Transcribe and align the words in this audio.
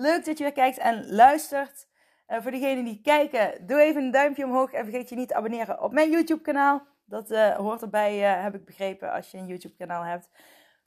Leuk 0.00 0.24
dat 0.24 0.38
je 0.38 0.44
weer 0.44 0.52
kijkt 0.52 0.78
en 0.78 1.14
luistert. 1.14 1.86
Uh, 2.28 2.42
voor 2.42 2.50
degenen 2.50 2.84
die 2.84 3.00
kijken, 3.00 3.66
doe 3.66 3.80
even 3.80 4.02
een 4.02 4.10
duimpje 4.10 4.44
omhoog 4.44 4.72
en 4.72 4.84
vergeet 4.84 5.08
je 5.08 5.16
niet 5.16 5.28
te 5.28 5.34
abonneren 5.34 5.82
op 5.82 5.92
mijn 5.92 6.10
YouTube 6.10 6.40
kanaal. 6.40 6.86
Dat 7.04 7.30
uh, 7.30 7.56
hoort 7.56 7.82
erbij, 7.82 8.36
uh, 8.36 8.42
heb 8.42 8.54
ik 8.54 8.64
begrepen, 8.64 9.12
als 9.12 9.30
je 9.30 9.38
een 9.38 9.46
YouTube 9.46 9.74
kanaal 9.76 10.02
hebt. 10.02 10.28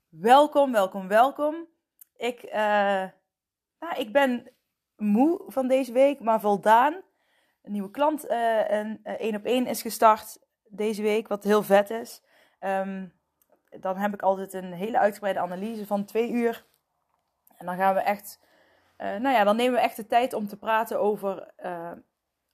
Welkom, 0.09 0.71
welkom, 0.71 1.07
welkom. 1.07 1.67
Ik, 2.15 2.51
nou, 3.79 3.95
ik 3.97 4.11
ben 4.11 4.51
moe 4.95 5.43
van 5.47 5.67
deze 5.67 5.91
week, 5.91 6.19
maar 6.19 6.39
voldaan. 6.39 7.01
Een 7.61 7.71
nieuwe 7.71 7.91
klant, 7.91 8.29
een 8.29 8.99
één 9.03 9.35
op 9.35 9.45
één 9.45 9.65
is 9.65 9.81
gestart 9.81 10.37
deze 10.63 11.01
week, 11.01 11.27
wat 11.27 11.43
heel 11.43 11.63
vet 11.63 11.89
is. 11.89 12.23
Um, 12.59 13.13
dan 13.79 13.97
heb 13.97 14.13
ik 14.13 14.21
altijd 14.21 14.53
een 14.53 14.73
hele 14.73 14.99
uitgebreide 14.99 15.39
analyse 15.39 15.85
van 15.85 16.05
twee 16.05 16.31
uur. 16.31 16.65
En 17.57 17.65
dan 17.65 17.75
gaan 17.77 17.93
we 17.93 18.01
echt 18.01 18.39
nou 19.01 19.29
ja, 19.29 19.43
dan 19.43 19.55
nemen 19.55 19.73
we 19.73 19.79
echt 19.79 19.95
de 19.95 20.07
tijd 20.07 20.33
om 20.33 20.47
te 20.47 20.57
praten 20.57 20.99
over 20.99 21.53
uh, 21.65 21.91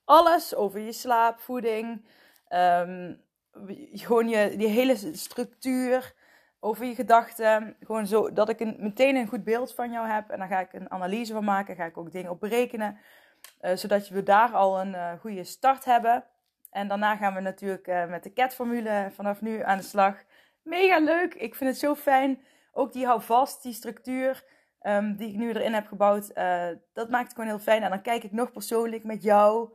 alles. 0.06 0.56
Over 0.56 0.80
je 0.80 0.92
slaap, 0.92 1.40
voeding, 1.40 2.06
um, 2.50 3.22
gewoon 3.92 4.30
je, 4.30 4.58
die 4.58 4.68
hele 4.68 4.96
structuur, 5.16 6.14
over 6.60 6.86
je 6.86 6.96
gedachten. 6.96 7.76
Gewoon 7.80 8.08
zo 8.08 8.34
dat 8.34 8.50
ik 8.50 8.60
een, 8.60 8.76
meteen 8.80 9.16
een 9.16 9.28
goed 9.28 9.44
beeld 9.44 9.74
van 9.74 9.92
jou 9.92 10.08
heb. 10.08 10.30
En 10.30 10.40
dan 10.40 10.48
ga 10.48 10.60
ik 10.60 10.74
een 10.74 10.92
analyse 10.92 11.34
van 11.34 11.44
maken, 11.44 11.76
ga 11.76 11.86
ik 11.86 11.98
ook 11.98 12.12
dingen 12.12 12.32
op 12.32 12.40
berekenen. 12.40 12.98
Uh, 13.62 13.76
zodat 13.76 14.08
we 14.08 14.24
daar 14.24 14.52
al 14.52 14.80
een 14.80 15.20
goede 15.20 15.44
start 15.44 15.86
hebben. 15.86 16.24
En 16.72 16.88
daarna 16.88 17.16
gaan 17.16 17.34
we 17.34 17.40
natuurlijk 17.40 17.88
met 18.10 18.24
de 18.24 18.34
CAT-formule 18.34 19.10
vanaf 19.14 19.42
nu 19.42 19.64
aan 19.64 19.78
de 19.78 19.84
slag. 19.84 20.16
Mega 20.62 21.00
leuk, 21.00 21.34
ik 21.34 21.56
vind 21.56 21.70
het 21.70 21.80
zo 21.80 21.96
fijn. 21.96 22.42
Ook 22.72 22.94
die 22.94 23.06
hou 23.06 23.22
vast, 23.22 23.64
die 23.64 23.74
structuur. 23.74 24.44
Um, 24.82 25.16
die 25.16 25.30
ik 25.30 25.36
nu 25.36 25.50
erin 25.50 25.74
heb 25.74 25.88
gebouwd. 25.88 26.32
Uh, 26.34 26.68
dat 26.94 27.10
maakt 27.10 27.24
het 27.24 27.34
gewoon 27.34 27.50
heel 27.50 27.60
fijn. 27.60 27.84
En 27.84 27.90
dan 27.90 28.02
kijk 28.02 28.24
ik 28.24 28.32
nog 28.32 28.52
persoonlijk 28.52 29.04
met 29.04 29.24
jou. 29.24 29.70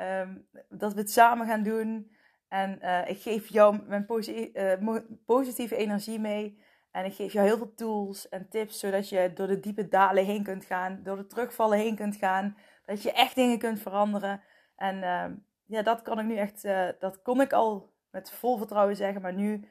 Um, 0.00 0.48
dat 0.68 0.92
we 0.92 1.00
het 1.00 1.10
samen 1.10 1.46
gaan 1.46 1.62
doen. 1.62 2.10
En 2.48 2.78
uh, 2.82 3.08
ik 3.08 3.22
geef 3.22 3.48
jou 3.48 3.82
mijn 3.86 4.06
uh, 4.08 4.96
positieve 5.26 5.76
energie 5.76 6.18
mee. 6.18 6.60
En 6.90 7.04
ik 7.04 7.14
geef 7.14 7.32
jou 7.32 7.46
heel 7.46 7.56
veel 7.56 7.74
tools 7.74 8.28
en 8.28 8.48
tips. 8.48 8.78
Zodat 8.78 9.08
je 9.08 9.32
door 9.34 9.46
de 9.46 9.60
diepe 9.60 9.88
dalen 9.88 10.24
heen 10.24 10.42
kunt 10.42 10.64
gaan. 10.64 11.00
Door 11.02 11.16
de 11.16 11.26
terugvallen 11.26 11.78
heen 11.78 11.96
kunt 11.96 12.16
gaan. 12.16 12.56
Dat 12.86 13.02
je 13.02 13.12
echt 13.12 13.34
dingen 13.34 13.58
kunt 13.58 13.80
veranderen. 13.80 14.40
En 14.76 14.96
uh, 14.96 15.24
ja, 15.66 15.82
dat 15.82 16.02
kan 16.02 16.18
ik 16.18 16.26
nu 16.26 16.36
echt. 16.36 16.62
dat 16.98 17.22
kon 17.22 17.40
ik 17.40 17.52
al 17.52 17.92
met 18.10 18.30
vol 18.30 18.58
vertrouwen 18.58 18.96
zeggen. 18.96 19.22
Maar 19.22 19.34
nu 19.34 19.68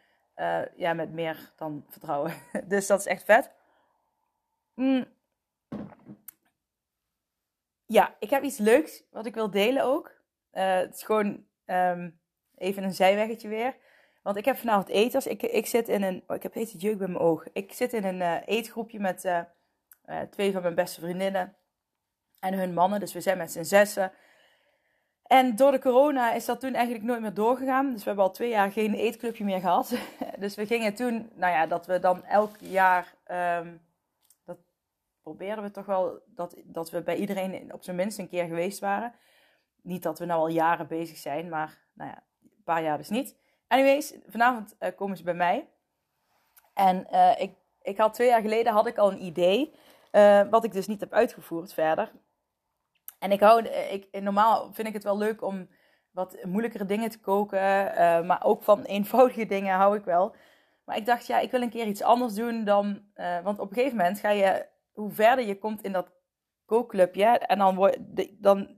ja, 0.75 0.93
met 0.93 1.11
meer 1.11 1.53
dan 1.55 1.85
vertrouwen. 1.89 2.33
dus 2.67 2.87
dat 2.87 2.99
is 2.99 3.05
echt 3.05 3.23
vet. 3.23 3.51
Mm. 4.75 5.05
Ja, 7.85 8.15
ik 8.19 8.29
heb 8.29 8.43
iets 8.43 8.57
leuks 8.57 9.03
wat 9.11 9.25
ik 9.25 9.33
wil 9.33 9.51
delen 9.51 9.83
ook. 9.83 10.11
Uh, 10.53 10.75
het 10.75 10.95
is 10.95 11.03
gewoon 11.03 11.45
um, 11.65 12.19
even 12.57 12.83
een 12.83 12.93
zijweggetje 12.93 13.47
weer. 13.47 13.75
Want 14.21 14.37
ik 14.37 14.45
heb 14.45 14.57
vanavond 14.57 14.87
eters. 14.87 15.27
Ik, 15.27 15.41
ik 15.41 15.65
zit 15.65 15.87
in 15.87 16.03
een. 16.03 16.23
Oh, 16.27 16.35
ik 16.35 16.43
heb 16.43 16.53
heet 16.53 16.81
jeuk 16.81 16.97
bij 16.97 17.07
mijn 17.07 17.19
oog. 17.19 17.45
Ik 17.53 17.73
zit 17.73 17.93
in 17.93 18.03
een 18.03 18.19
uh, 18.19 18.35
eetgroepje 18.45 18.99
met 18.99 19.25
uh, 19.25 19.41
twee 20.29 20.51
van 20.51 20.61
mijn 20.61 20.75
beste 20.75 20.99
vriendinnen. 20.99 21.55
En 22.39 22.53
hun 22.53 22.73
mannen. 22.73 22.99
Dus 22.99 23.13
we 23.13 23.21
zijn 23.21 23.37
met 23.37 23.51
z'n 23.51 23.63
zessen. 23.63 24.11
En 25.27 25.55
door 25.55 25.71
de 25.71 25.79
corona 25.79 26.33
is 26.33 26.45
dat 26.45 26.59
toen 26.59 26.73
eigenlijk 26.73 27.05
nooit 27.05 27.21
meer 27.21 27.33
doorgegaan. 27.33 27.91
Dus 27.91 27.99
we 27.99 28.07
hebben 28.07 28.25
al 28.25 28.31
twee 28.31 28.49
jaar 28.49 28.71
geen 28.71 28.93
eetclubje 28.93 29.43
meer 29.43 29.59
gehad. 29.59 29.93
dus 30.39 30.55
we 30.55 30.65
gingen 30.65 30.93
toen, 30.93 31.29
nou 31.33 31.53
ja, 31.53 31.67
dat 31.67 31.85
we 31.85 31.99
dan 31.99 32.25
elk 32.25 32.55
jaar 32.59 33.13
um, 33.31 33.81
probeerden 35.25 35.63
we 35.63 35.71
toch 35.71 35.85
wel 35.85 36.21
dat, 36.25 36.55
dat 36.63 36.89
we 36.89 37.01
bij 37.01 37.15
iedereen 37.15 37.73
op 37.73 37.83
zijn 37.83 37.95
minst 37.95 38.19
een 38.19 38.29
keer 38.29 38.45
geweest 38.45 38.79
waren. 38.79 39.13
Niet 39.81 40.03
dat 40.03 40.19
we 40.19 40.25
nou 40.25 40.39
al 40.39 40.47
jaren 40.47 40.87
bezig 40.87 41.17
zijn, 41.17 41.49
maar 41.49 41.81
nou 41.93 42.09
ja, 42.09 42.23
een 42.43 42.63
paar 42.63 42.83
jaar 42.83 42.97
dus 42.97 43.09
niet. 43.09 43.37
Anyways, 43.67 44.15
vanavond 44.27 44.75
uh, 44.79 44.89
komen 44.95 45.17
ze 45.17 45.23
bij 45.23 45.33
mij. 45.33 45.69
En 46.73 47.07
uh, 47.11 47.39
ik, 47.39 47.55
ik 47.81 47.97
had 47.97 48.13
twee 48.13 48.27
jaar 48.27 48.41
geleden 48.41 48.73
had 48.73 48.87
ik 48.87 48.97
al 48.97 49.11
een 49.11 49.23
idee, 49.23 49.75
uh, 50.11 50.41
wat 50.49 50.63
ik 50.63 50.73
dus 50.73 50.87
niet 50.87 50.99
heb 50.99 51.13
uitgevoerd 51.13 51.73
verder. 51.73 52.11
En 53.19 53.31
ik 53.31 53.39
hou, 53.39 53.67
ik, 53.67 54.07
normaal 54.21 54.73
vind 54.73 54.87
ik 54.87 54.93
het 54.93 55.03
wel 55.03 55.17
leuk 55.17 55.41
om 55.41 55.69
wat 56.11 56.37
moeilijkere 56.43 56.85
dingen 56.85 57.09
te 57.09 57.19
koken, 57.19 57.61
maar 58.25 58.43
ook 58.43 58.63
van 58.63 58.83
eenvoudige 58.95 59.45
dingen 59.45 59.75
hou 59.75 59.97
ik 59.97 60.03
wel. 60.03 60.35
Maar 60.83 60.97
ik 60.97 61.05
dacht, 61.05 61.27
ja, 61.27 61.39
ik 61.39 61.51
wil 61.51 61.61
een 61.61 61.69
keer 61.69 61.87
iets 61.87 62.01
anders 62.01 62.33
doen 62.33 62.63
dan. 62.63 63.05
want 63.43 63.59
op 63.59 63.69
een 63.69 63.75
gegeven 63.75 63.97
moment 63.97 64.19
ga 64.19 64.29
je 64.29 64.73
hoe 64.95 65.11
verder 65.11 65.45
je 65.45 65.57
komt 65.57 65.81
in 65.83 65.91
dat 65.91 66.11
kookclubje, 66.65 67.25
en 67.25 67.57
dan, 67.57 67.75
word, 67.75 67.97
dan 68.41 68.77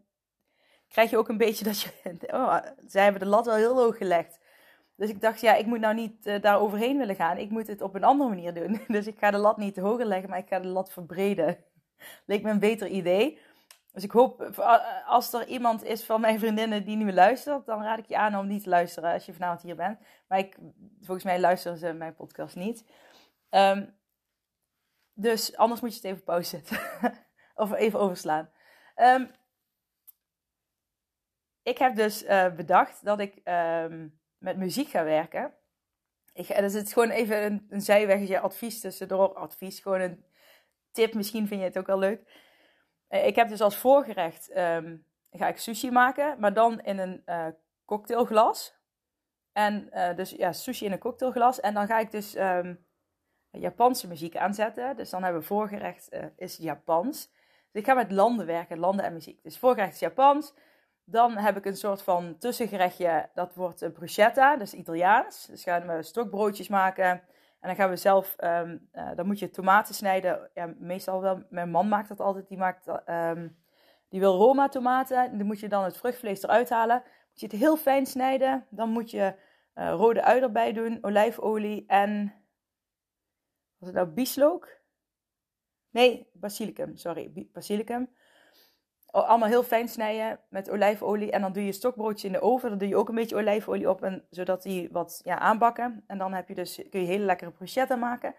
krijg 0.87 1.09
je 1.09 1.17
ook 1.17 1.29
een 1.29 1.37
beetje 1.37 1.65
dat 1.69 1.81
je, 1.81 1.89
oh, 2.31 2.57
zij 2.85 3.03
hebben 3.03 3.21
de 3.21 3.27
lat 3.27 3.45
wel 3.45 3.55
heel 3.55 3.75
hoog 3.75 3.97
gelegd. 3.97 4.39
Dus 4.95 5.09
ik 5.09 5.21
dacht, 5.21 5.41
ja, 5.41 5.55
ik 5.55 5.65
moet 5.65 5.79
nou 5.79 5.95
niet 5.95 6.25
uh, 6.25 6.41
daar 6.41 6.59
overheen 6.59 6.97
willen 6.97 7.15
gaan. 7.15 7.37
Ik 7.37 7.49
moet 7.49 7.67
het 7.67 7.81
op 7.81 7.95
een 7.95 8.03
andere 8.03 8.29
manier 8.29 8.53
doen. 8.53 8.81
Dus 8.87 9.07
ik 9.07 9.17
ga 9.19 9.31
de 9.31 9.37
lat 9.37 9.57
niet 9.57 9.77
hoger 9.77 10.05
leggen, 10.05 10.29
maar 10.29 10.39
ik 10.39 10.47
ga 10.47 10.59
de 10.59 10.67
lat 10.67 10.91
verbreden. 10.91 11.57
Leek 12.25 12.43
me 12.43 12.49
een 12.49 12.59
beter 12.59 12.87
idee. 12.87 13.39
Dus 13.93 14.03
ik 14.03 14.11
hoop, 14.11 14.41
eh, 14.41 15.07
als 15.07 15.33
er 15.33 15.47
iemand 15.47 15.83
is 15.83 16.05
van 16.05 16.21
mijn 16.21 16.39
vriendinnen 16.39 16.85
die 16.85 16.95
nu 16.95 17.13
luistert, 17.13 17.65
dan 17.65 17.83
raad 17.83 17.97
ik 17.97 18.07
je 18.07 18.17
aan 18.17 18.37
om 18.37 18.47
niet 18.47 18.63
te 18.63 18.69
luisteren 18.69 19.13
als 19.13 19.25
je 19.25 19.33
vanavond 19.33 19.61
hier 19.61 19.75
bent. 19.75 19.99
Maar 20.27 20.39
ik, 20.39 20.57
volgens 21.01 21.25
mij 21.25 21.39
luisteren 21.39 21.77
ze 21.77 21.93
mijn 21.93 22.15
podcast 22.15 22.55
niet. 22.55 22.85
Um, 23.49 23.96
dus 25.19 25.55
anders 25.55 25.81
moet 25.81 25.89
je 25.89 25.95
het 25.95 26.05
even 26.05 26.23
pauze 26.23 26.49
zetten. 26.49 26.79
of 27.55 27.73
even 27.73 27.99
overslaan. 27.99 28.49
Um, 28.95 29.31
ik 31.63 31.77
heb 31.77 31.95
dus 31.95 32.23
uh, 32.23 32.55
bedacht 32.55 33.05
dat 33.05 33.19
ik 33.19 33.41
um, 33.43 34.19
met 34.37 34.57
muziek 34.57 34.89
ga 34.89 35.03
werken. 35.03 35.53
Ik, 36.33 36.47
dus 36.47 36.73
het 36.73 36.93
gewoon 36.93 37.09
even 37.09 37.65
een, 37.69 37.81
zijweggetje 37.81 38.39
advies 38.39 38.79
tussendoor. 38.79 39.33
Advies, 39.33 39.79
gewoon 39.79 40.01
een 40.01 40.25
tip. 40.91 41.13
Misschien 41.13 41.47
vind 41.47 41.59
je 41.59 41.67
het 41.67 41.77
ook 41.77 41.87
wel 41.87 41.99
leuk. 41.99 42.21
Uh, 43.09 43.27
ik 43.27 43.35
heb 43.35 43.49
dus 43.49 43.61
als 43.61 43.77
voorgerecht 43.77 44.57
um, 44.57 45.05
ga 45.31 45.47
ik 45.47 45.57
sushi 45.57 45.91
maken. 45.91 46.39
Maar 46.39 46.53
dan 46.53 46.81
in 46.81 46.97
een 46.97 47.21
uh, 47.25 47.47
cocktailglas. 47.85 48.75
En 49.51 49.89
dus 50.15 50.31
ja, 50.31 50.51
sushi 50.51 50.85
in 50.85 50.91
een 50.91 50.99
cocktailglas. 50.99 51.59
En 51.59 51.73
dan 51.73 51.87
ga 51.87 51.99
ik 51.99 52.11
dus... 52.11 52.35
Japanse 53.59 54.07
muziek 54.07 54.37
aanzetten. 54.37 54.95
Dus 54.95 55.09
dan 55.09 55.23
hebben 55.23 55.41
we 55.41 55.47
voorgerecht 55.47 56.07
uh, 56.13 56.23
is 56.35 56.57
Japans. 56.57 57.31
Dus 57.71 57.81
ik 57.81 57.85
ga 57.85 57.93
met 57.93 58.11
landen 58.11 58.45
werken, 58.45 58.79
landen 58.79 59.05
en 59.05 59.13
muziek. 59.13 59.43
Dus 59.43 59.57
voorgerecht 59.57 59.93
is 59.93 59.99
Japans. 59.99 60.53
Dan 61.03 61.37
heb 61.37 61.57
ik 61.57 61.65
een 61.65 61.77
soort 61.77 62.01
van 62.01 62.37
tussengerechtje, 62.37 63.29
dat 63.33 63.55
wordt 63.55 63.83
uh, 63.83 63.91
bruschetta, 63.91 64.55
dus 64.55 64.73
Italiaans. 64.73 65.45
Dus 65.45 65.63
gaan 65.63 65.87
we 65.87 66.03
stokbroodjes 66.03 66.67
maken. 66.67 67.05
En 67.59 67.67
dan 67.67 67.75
gaan 67.75 67.89
we 67.89 67.95
zelf, 67.95 68.35
um, 68.39 68.89
uh, 68.93 69.09
dan 69.15 69.25
moet 69.25 69.39
je 69.39 69.49
tomaten 69.49 69.95
snijden. 69.95 70.49
Ja, 70.53 70.73
meestal 70.77 71.21
wel, 71.21 71.43
mijn 71.49 71.69
man 71.69 71.87
maakt 71.87 72.07
dat 72.07 72.19
altijd. 72.19 72.47
Die, 72.47 72.57
maakt, 72.57 72.87
um, 73.09 73.57
die 74.09 74.19
wil 74.19 74.35
Roma 74.35 74.69
tomaten. 74.69 75.37
Dan 75.37 75.47
moet 75.47 75.59
je 75.59 75.69
dan 75.69 75.83
het 75.83 75.97
vruchtvlees 75.97 76.43
eruit 76.43 76.69
halen. 76.69 77.03
Moet 77.29 77.39
je 77.39 77.47
het 77.47 77.55
heel 77.55 77.77
fijn 77.77 78.05
snijden. 78.05 78.65
Dan 78.69 78.89
moet 78.89 79.11
je 79.11 79.33
rode 79.73 80.23
ui 80.23 80.41
erbij 80.41 80.73
doen, 80.73 80.97
olijfolie 81.01 81.83
en 81.87 82.33
was 83.77 83.87
het 83.87 83.97
nou 83.97 84.07
bieslook? 84.07 84.67
Nee, 85.89 86.29
basilicum, 86.33 86.95
sorry, 86.95 87.47
basilicum. 87.53 88.09
Allemaal 89.05 89.49
heel 89.49 89.63
fijn 89.63 89.87
snijden 89.87 90.39
met 90.49 90.69
olijfolie. 90.69 91.31
En 91.31 91.41
dan 91.41 91.53
doe 91.53 91.65
je 91.65 91.71
stokbroodje 91.71 92.27
in 92.27 92.33
de 92.33 92.41
oven. 92.41 92.69
Dan 92.69 92.77
doe 92.77 92.87
je 92.87 92.95
ook 92.95 93.09
een 93.09 93.15
beetje 93.15 93.35
olijfolie 93.35 93.89
op, 93.89 94.03
en, 94.03 94.25
zodat 94.29 94.63
die 94.63 94.89
wat 94.91 95.21
ja, 95.23 95.39
aanbakken. 95.39 96.03
En 96.07 96.17
dan 96.17 96.33
heb 96.33 96.47
je 96.47 96.55
dus, 96.55 96.81
kun 96.89 97.01
je 97.01 97.07
hele 97.07 97.25
lekkere 97.25 97.51
bruschetta 97.51 97.95
maken. 97.95 98.35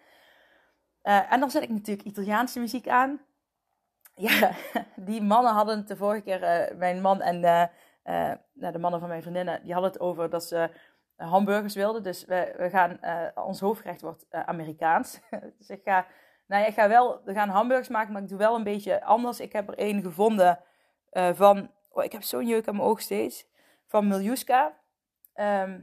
Uh, 1.02 1.32
en 1.32 1.40
dan 1.40 1.50
zet 1.50 1.62
ik 1.62 1.68
natuurlijk 1.68 2.08
Italiaanse 2.08 2.60
muziek 2.60 2.88
aan. 2.88 3.20
Ja, 4.20 4.52
die 4.96 5.22
mannen 5.22 5.52
hadden 5.52 5.76
het 5.76 5.88
de 5.88 5.96
vorige 5.96 6.22
keer, 6.22 6.70
uh, 6.70 6.78
mijn 6.78 7.00
man 7.00 7.20
en 7.20 7.36
uh, 7.36 8.32
nou, 8.52 8.72
de 8.72 8.78
mannen 8.78 9.00
van 9.00 9.08
mijn 9.08 9.22
vriendinnen, 9.22 9.62
die 9.62 9.72
hadden 9.72 9.90
het 9.92 10.00
over 10.00 10.30
dat 10.30 10.44
ze 10.44 10.70
hamburgers 11.18 11.74
wilden. 11.74 12.02
Dus 12.02 12.24
we, 12.24 12.68
gaan, 12.70 13.00
ons 13.34 13.60
hoofdgerecht 13.60 14.00
wordt 14.00 14.26
Amerikaans. 14.30 15.20
dus 15.58 15.68
ik 15.68 15.80
ga, 15.84 16.06
nou 16.46 16.62
ja, 16.62 16.68
ik 16.68 16.74
ga 16.74 16.88
wel, 16.88 17.20
we 17.24 17.32
gaan 17.32 17.48
hamburgers 17.48 17.88
maken, 17.88 18.12
maar 18.12 18.22
ik 18.22 18.28
doe 18.28 18.38
wel 18.38 18.54
een 18.54 18.64
beetje 18.64 19.04
anders. 19.04 19.40
Ik 19.40 19.52
heb 19.52 19.68
er 19.68 19.78
één 19.78 20.02
gevonden 20.02 20.60
van, 21.12 21.70
oh, 21.88 22.04
ik 22.04 22.12
heb 22.12 22.22
zo'n 22.22 22.46
jeuk 22.46 22.68
aan 22.68 22.76
mijn 22.76 22.88
oog 22.88 23.00
steeds, 23.00 23.46
van 23.86 24.08
Miljuska. 24.08 24.78
Ehm, 25.32 25.80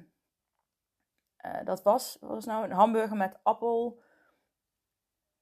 dat 1.64 1.84
was, 1.84 2.18
wat 2.22 2.30
was 2.30 2.46
nou, 2.46 2.64
een 2.64 2.72
hamburger 2.72 3.18
met 3.18 3.38
appel 3.44 4.02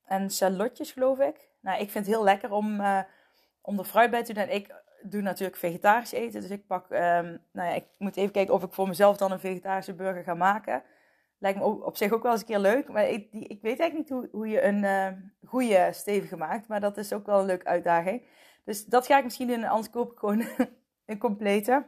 en 0.04 0.30
salotjes, 0.30 0.92
geloof 0.92 1.18
ik. 1.18 1.50
Nou, 1.60 1.80
ik 1.80 1.90
vind 1.90 2.06
het 2.06 2.14
heel 2.14 2.24
lekker 2.24 2.52
om, 2.52 2.80
om 3.60 3.78
er 3.78 3.84
fruit 3.84 4.10
bij 4.10 4.24
te 4.24 4.32
doen. 4.32 4.48
Ik 4.48 4.83
doe 5.10 5.22
natuurlijk 5.22 5.58
vegetarisch 5.58 6.12
eten. 6.12 6.40
Dus 6.40 6.50
ik 6.50 6.66
pak, 6.66 6.90
um, 6.90 6.98
nou 7.52 7.68
ja, 7.68 7.74
ik 7.74 7.86
moet 7.98 8.16
even 8.16 8.32
kijken 8.32 8.54
of 8.54 8.62
ik 8.62 8.72
voor 8.72 8.88
mezelf 8.88 9.16
dan 9.16 9.32
een 9.32 9.40
vegetarische 9.40 9.94
burger 9.94 10.22
ga 10.22 10.34
maken. 10.34 10.82
Lijkt 11.38 11.58
me 11.58 11.64
op 11.64 11.96
zich 11.96 12.12
ook 12.12 12.22
wel 12.22 12.32
eens 12.32 12.40
een 12.40 12.46
keer 12.46 12.58
leuk. 12.58 12.88
Maar 12.88 13.08
ik, 13.08 13.32
die, 13.32 13.46
ik 13.46 13.62
weet 13.62 13.80
eigenlijk 13.80 14.10
niet 14.10 14.18
hoe, 14.18 14.28
hoe 14.32 14.48
je 14.48 14.62
een 14.62 14.82
uh, 14.82 15.08
goede 15.48 15.88
stevige 15.92 16.36
maakt. 16.36 16.68
Maar 16.68 16.80
dat 16.80 16.96
is 16.96 17.12
ook 17.12 17.26
wel 17.26 17.40
een 17.40 17.46
leuke 17.46 17.64
uitdaging. 17.64 18.22
Dus 18.64 18.84
dat 18.84 19.06
ga 19.06 19.18
ik 19.18 19.24
misschien 19.24 19.48
doen. 19.48 19.64
Anders 19.64 19.90
koop 19.90 20.12
ik 20.12 20.18
gewoon 20.18 20.44
een 21.06 21.18
complete. 21.18 21.86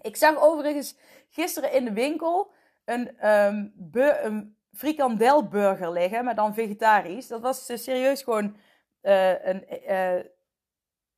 Ik 0.00 0.16
zag 0.16 0.40
overigens 0.40 0.96
gisteren 1.30 1.72
in 1.72 1.84
de 1.84 1.92
winkel 1.92 2.52
een, 2.84 3.28
um, 3.28 4.56
frikandelburger 4.72 5.92
liggen, 5.92 6.24
maar 6.24 6.34
dan 6.34 6.54
vegetarisch. 6.54 7.26
Dat 7.26 7.40
was 7.40 7.70
uh, 7.70 7.76
serieus 7.76 8.22
gewoon, 8.22 8.56
uh, 9.02 9.44
een, 9.46 9.64
uh, 9.90 10.24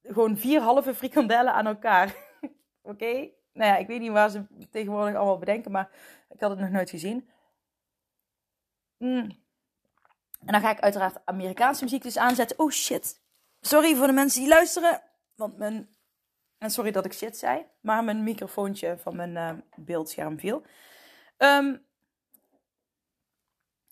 gewoon 0.03 0.37
vier 0.37 0.61
halve 0.61 0.95
frikandellen 0.95 1.53
aan 1.53 1.67
elkaar. 1.67 2.15
Oké? 2.83 3.31
Nou 3.53 3.73
ja, 3.73 3.77
ik 3.77 3.87
weet 3.87 4.01
niet 4.01 4.11
waar 4.11 4.31
ze 4.31 4.47
tegenwoordig 4.71 5.15
allemaal 5.15 5.39
bedenken, 5.39 5.71
maar 5.71 5.91
ik 6.29 6.41
had 6.41 6.51
het 6.51 6.59
nog 6.59 6.71
nooit 6.71 6.91
gezien. 6.91 7.29
Mm. 8.97 9.39
En 10.41 10.53
dan 10.53 10.61
ga 10.61 10.71
ik 10.71 10.81
uiteraard 10.81 11.21
Amerikaanse 11.25 11.85
muziek 11.85 12.03
dus 12.03 12.19
aanzetten. 12.19 12.59
Oh 12.59 12.71
shit. 12.71 13.21
Sorry 13.61 13.95
voor 13.95 14.07
de 14.07 14.13
mensen 14.13 14.41
die 14.41 14.49
luisteren. 14.49 15.03
Want 15.35 15.57
mijn. 15.57 15.89
En 16.59 16.71
sorry 16.71 16.91
dat 16.91 17.05
ik 17.05 17.13
shit 17.13 17.37
zei. 17.37 17.67
Maar 17.81 18.05
mijn 18.05 18.25
microfoontje 18.25 18.99
van 18.99 19.17
mijn 19.17 19.65
beeldscherm 19.77 20.39
viel. 20.39 20.63
Um, 21.39 21.87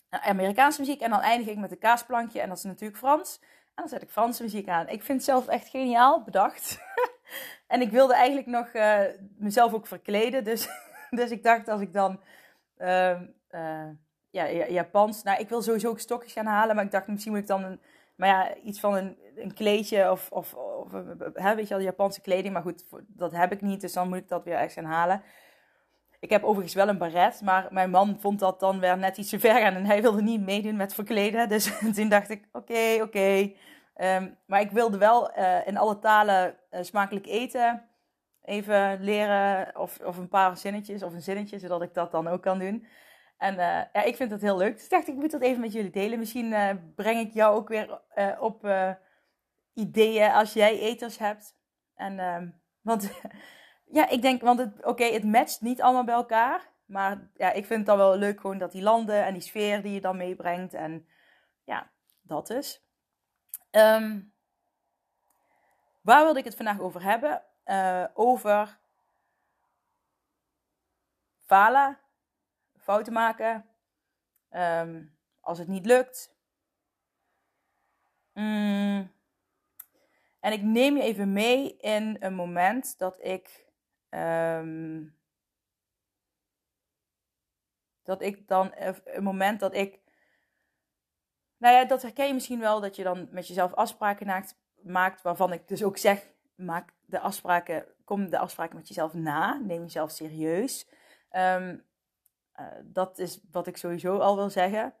Amerikaanse 0.09 0.79
muziek. 0.79 1.01
En 1.01 1.09
dan 1.09 1.19
eindig 1.19 1.47
ik 1.47 1.57
met 1.57 1.71
een 1.71 1.79
kaasplankje. 1.79 2.41
En 2.41 2.49
dat 2.49 2.57
is 2.57 2.63
natuurlijk 2.63 2.99
Frans. 2.99 3.39
Dan 3.79 3.89
zet 3.89 4.01
ik 4.01 4.09
Franse 4.09 4.43
muziek 4.43 4.67
aan. 4.67 4.87
Ik 4.87 5.03
vind 5.03 5.17
het 5.17 5.23
zelf 5.23 5.47
echt 5.47 5.67
geniaal 5.67 6.23
bedacht. 6.23 6.79
en 7.67 7.81
ik 7.81 7.91
wilde 7.91 8.13
eigenlijk 8.13 8.47
nog 8.47 8.73
uh, 8.73 9.01
mezelf 9.37 9.73
ook 9.73 9.87
verkleden. 9.87 10.43
Dus, 10.43 10.69
dus 11.09 11.31
ik 11.31 11.43
dacht 11.43 11.67
als 11.67 11.81
ik 11.81 11.93
dan 11.93 12.19
uh, 12.77 13.21
uh, 13.51 13.87
ja, 14.29 14.49
Japans... 14.49 15.23
Nou, 15.23 15.39
ik 15.39 15.49
wil 15.49 15.61
sowieso 15.61 15.89
ook 15.89 15.99
stokjes 15.99 16.33
gaan 16.33 16.45
halen. 16.45 16.75
Maar 16.75 16.85
ik 16.85 16.91
dacht 16.91 17.07
misschien 17.07 17.31
moet 17.31 17.41
ik 17.41 17.47
dan 17.47 17.63
een, 17.63 17.81
maar 18.15 18.29
ja, 18.29 18.55
iets 18.55 18.79
van 18.79 18.95
een, 18.95 19.17
een 19.35 19.53
kleedje 19.53 20.11
of, 20.11 20.31
of, 20.31 20.53
of 20.53 20.91
hè, 21.33 21.55
weet 21.55 21.67
je 21.67 21.73
wel, 21.73 21.83
Japanse 21.83 22.21
kleding. 22.21 22.53
Maar 22.53 22.61
goed, 22.61 22.85
dat 23.07 23.31
heb 23.31 23.51
ik 23.51 23.61
niet. 23.61 23.81
Dus 23.81 23.93
dan 23.93 24.07
moet 24.09 24.17
ik 24.17 24.29
dat 24.29 24.43
weer 24.43 24.57
echt 24.57 24.73
gaan 24.73 24.85
halen. 24.85 25.23
Ik 26.19 26.29
heb 26.29 26.43
overigens 26.43 26.73
wel 26.73 26.87
een 26.87 26.97
baret, 26.97 27.41
maar 27.41 27.67
mijn 27.69 27.89
man 27.89 28.17
vond 28.19 28.39
dat 28.39 28.59
dan 28.59 28.79
weer 28.79 28.97
net 28.97 29.17
iets 29.17 29.29
te 29.29 29.39
ver 29.49 29.59
gaan 29.61 29.75
en 29.75 29.85
hij 29.85 30.01
wilde 30.01 30.21
niet 30.21 30.41
meedoen 30.41 30.75
met 30.75 30.93
verkleden. 30.93 31.49
Dus 31.49 31.79
toen 31.95 32.09
dacht 32.09 32.29
ik, 32.29 32.47
oké, 32.51 33.01
oké. 33.01 33.51
Ehm, 33.95 34.29
maar 34.45 34.61
ik 34.61 34.71
wilde 34.71 34.97
wel 34.97 35.37
uh, 35.37 35.67
in 35.67 35.77
alle 35.77 35.99
talen 35.99 36.55
uh, 36.71 36.81
smakelijk 36.81 37.25
eten. 37.25 37.83
Even 38.43 39.03
leren 39.03 39.79
of, 39.79 39.99
of 39.99 40.17
een 40.17 40.27
paar 40.27 40.57
zinnetjes 40.57 41.03
of 41.03 41.13
een 41.13 41.21
zinnetje, 41.21 41.59
zodat 41.59 41.81
ik 41.81 41.93
dat 41.93 42.11
dan 42.11 42.27
ook 42.27 42.41
kan 42.41 42.59
doen. 42.59 42.87
En 43.37 43.53
uh, 43.53 43.59
ja, 43.93 44.03
ik 44.03 44.15
vind 44.15 44.29
dat 44.29 44.41
heel 44.41 44.57
leuk. 44.57 44.77
Dus 44.77 44.89
dacht, 44.89 45.07
ik 45.07 45.15
moet 45.15 45.31
dat 45.31 45.41
even 45.41 45.61
met 45.61 45.73
jullie 45.73 45.91
delen. 45.91 46.19
Misschien 46.19 46.55
breng 46.95 47.19
ik 47.19 47.33
jou 47.33 47.55
ook 47.55 47.67
weer 47.67 48.01
op 48.39 48.67
ideeën 49.73 50.31
als 50.31 50.53
jij 50.53 50.79
eters 50.79 51.17
hebt. 51.17 51.55
En, 51.95 52.19
ehm, 52.19 52.49
want 52.81 53.11
ja, 53.91 54.09
ik 54.09 54.21
denk, 54.21 54.41
want 54.41 54.59
het, 54.59 54.85
oké, 54.85 55.03
het 55.03 55.23
matcht 55.23 55.61
niet 55.61 55.81
allemaal 55.81 56.03
bij 56.03 56.15
elkaar. 56.15 56.69
Maar 56.85 57.29
ja, 57.33 57.51
ik 57.51 57.65
vind 57.65 57.79
het 57.79 57.85
dan 57.85 57.97
wel 57.97 58.17
leuk 58.17 58.39
gewoon 58.39 58.57
dat 58.57 58.71
die 58.71 58.81
landen 58.81 59.25
en 59.25 59.33
die 59.33 59.41
sfeer 59.41 59.81
die 59.81 59.93
je 59.93 60.01
dan 60.01 60.17
meebrengt. 60.17 60.73
En 60.73 61.07
ja, 61.63 61.91
dat 62.21 62.47
dus. 62.47 62.83
Um, 63.71 64.33
waar 66.01 66.23
wilde 66.23 66.39
ik 66.39 66.45
het 66.45 66.55
vandaag 66.55 66.79
over 66.79 67.03
hebben? 67.03 67.43
Uh, 67.65 68.05
over 68.13 68.79
falen, 71.45 71.97
fouten 72.77 73.13
maken. 73.13 73.65
Um, 74.51 75.17
als 75.39 75.57
het 75.57 75.67
niet 75.67 75.85
lukt. 75.85 76.35
Mm. 78.33 79.11
En 80.39 80.51
ik 80.51 80.61
neem 80.61 80.95
je 80.95 81.03
even 81.03 81.33
mee 81.33 81.77
in 81.77 82.17
een 82.19 82.35
moment 82.35 82.97
dat 82.97 83.23
ik 83.23 83.68
Um, 84.09 85.17
dat 88.03 88.21
ik 88.21 88.47
dan, 88.47 88.71
een 89.03 89.23
moment 89.23 89.59
dat 89.59 89.73
ik, 89.73 89.99
nou 91.57 91.75
ja, 91.75 91.85
dat 91.85 92.01
herken 92.01 92.27
je 92.27 92.33
misschien 92.33 92.59
wel, 92.59 92.79
dat 92.79 92.95
je 92.95 93.03
dan 93.03 93.27
met 93.31 93.47
jezelf 93.47 93.73
afspraken 93.73 94.45
maakt, 94.81 95.21
waarvan 95.21 95.53
ik 95.53 95.67
dus 95.67 95.83
ook 95.83 95.97
zeg, 95.97 96.27
maak 96.55 96.93
de 97.05 97.19
afspraken, 97.19 97.85
kom 98.03 98.29
de 98.29 98.37
afspraken 98.37 98.75
met 98.75 98.87
jezelf 98.87 99.13
na, 99.13 99.53
neem 99.53 99.81
jezelf 99.81 100.11
serieus. 100.11 100.87
Um, 101.31 101.85
uh, 102.59 102.65
dat 102.83 103.17
is 103.19 103.39
wat 103.51 103.67
ik 103.67 103.77
sowieso 103.77 104.17
al 104.17 104.35
wil 104.35 104.49
zeggen. 104.49 104.93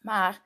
Maar 0.00 0.42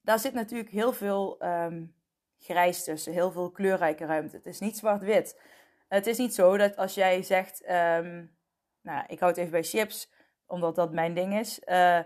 daar 0.00 0.18
zit 0.18 0.32
natuurlijk 0.32 0.70
heel 0.70 0.92
veel 0.92 1.44
um, 1.44 1.94
grijs 2.38 2.84
tussen, 2.84 3.12
heel 3.12 3.30
veel 3.30 3.50
kleurrijke 3.50 4.04
ruimte. 4.04 4.36
Het 4.36 4.46
is 4.46 4.58
niet 4.58 4.76
zwart-wit. 4.76 5.40
Het 5.88 6.06
is 6.06 6.18
niet 6.18 6.34
zo 6.34 6.56
dat 6.56 6.76
als 6.76 6.94
jij 6.94 7.22
zegt, 7.22 7.62
um, 7.70 8.36
nou, 8.82 9.04
ik 9.06 9.18
hou 9.18 9.30
het 9.30 9.40
even 9.40 9.50
bij 9.50 9.62
chips, 9.62 10.12
omdat 10.46 10.74
dat 10.74 10.92
mijn 10.92 11.14
ding 11.14 11.38
is. 11.38 11.60
Uh, 11.66 11.98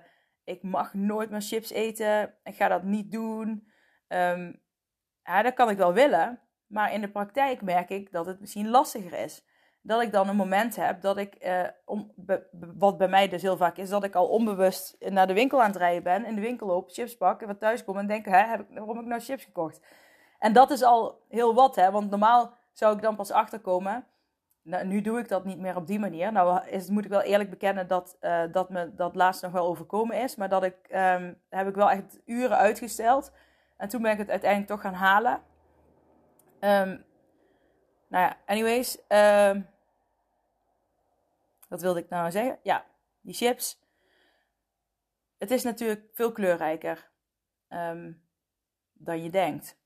ik 0.45 0.63
mag 0.63 0.95
nooit 0.95 1.31
meer 1.31 1.41
chips 1.41 1.71
eten. 1.71 2.35
Ik 2.43 2.55
ga 2.55 2.69
dat 2.69 2.83
niet 2.83 3.13
doen. 3.13 3.73
Um, 4.09 4.63
ja, 5.23 5.43
dat 5.43 5.55
kan 5.55 5.71
ik 5.71 5.77
wel 5.77 5.93
willen. 5.93 6.41
Maar 6.67 6.93
in 6.93 7.01
de 7.01 7.11
praktijk 7.11 7.63
merk 7.63 7.91
ik 7.91 8.13
dat 8.13 8.27
het 8.27 8.41
misschien 8.41 8.69
lastiger 8.69 9.13
is. 9.13 9.45
Dat 9.83 10.03
ik 10.03 10.13
dan 10.13 10.29
een 10.29 10.37
moment 10.37 10.77
heb 10.77 11.01
dat 11.01 11.17
ik, 11.17 11.45
uh, 11.45 11.69
om, 11.85 12.13
wat 12.77 12.99
bij 12.99 13.09
mij 13.09 13.29
dus 13.29 13.43
heel 13.43 13.57
vaak 13.57 13.77
is, 13.77 13.89
dat 13.89 14.05
ik 14.05 14.15
al 14.15 14.29
onbewust 14.29 14.97
naar 14.99 15.27
de 15.27 15.33
winkel 15.33 15.63
aan 15.63 15.71
het 15.71 15.77
rijden 15.77 16.03
ben. 16.03 16.25
In 16.25 16.35
de 16.35 16.41
winkel 16.41 16.67
loop, 16.67 16.91
chips 16.91 17.17
pak 17.17 17.41
en 17.41 17.47
wat 17.47 17.61
thuis 17.61 17.85
kom 17.85 17.99
en 17.99 18.07
denk, 18.07 18.25
hè, 18.25 18.37
heb 18.37 18.61
ik, 18.61 18.67
waarom 18.69 18.95
heb 18.95 19.05
ik 19.05 19.11
nou 19.11 19.21
chips 19.21 19.45
gekocht? 19.45 19.81
En 20.39 20.53
dat 20.53 20.71
is 20.71 20.83
al 20.83 21.25
heel 21.29 21.55
wat, 21.55 21.77
hè. 21.77 21.91
Want 21.91 22.11
normaal 22.11 22.59
zou 22.73 22.97
ik 22.97 23.03
dan 23.03 23.17
pas 23.17 23.31
achterkomen. 23.31 24.07
Nou, 24.63 24.85
nu 24.85 25.01
doe 25.01 25.19
ik 25.19 25.29
dat 25.29 25.45
niet 25.45 25.59
meer 25.59 25.77
op 25.77 25.87
die 25.87 25.99
manier. 25.99 26.33
Nou 26.33 26.67
is, 26.67 26.89
moet 26.89 27.05
ik 27.05 27.11
wel 27.11 27.21
eerlijk 27.21 27.51
bekennen 27.51 27.87
dat, 27.87 28.17
uh, 28.21 28.43
dat 28.53 28.71
me 28.71 28.95
dat 28.95 29.15
laatst 29.15 29.43
nog 29.43 29.53
wel 29.53 29.67
overkomen 29.67 30.17
is. 30.17 30.37
Maar 30.37 30.49
dat 30.49 30.63
ik, 30.63 30.77
um, 30.91 31.41
heb 31.49 31.69
ik 31.69 31.75
wel 31.75 31.91
echt 31.91 32.21
uren 32.25 32.57
uitgesteld. 32.57 33.33
En 33.77 33.89
toen 33.89 34.03
ben 34.03 34.13
ik 34.13 34.19
het 34.19 34.31
uiteindelijk 34.31 34.71
toch 34.71 34.81
gaan 34.81 34.95
halen. 34.95 35.43
Um, 36.61 37.05
nou 38.09 38.25
ja, 38.25 38.37
anyways. 38.47 38.99
Um, 39.09 39.69
wat 41.69 41.81
wilde 41.81 42.01
ik 42.01 42.09
nou 42.09 42.31
zeggen? 42.31 42.59
Ja, 42.63 42.85
die 43.21 43.35
chips. 43.35 43.79
Het 45.39 45.51
is 45.51 45.63
natuurlijk 45.63 46.05
veel 46.13 46.33
kleurrijker 46.33 47.11
dan 48.93 49.23
je 49.23 49.31
denkt. 49.31 49.80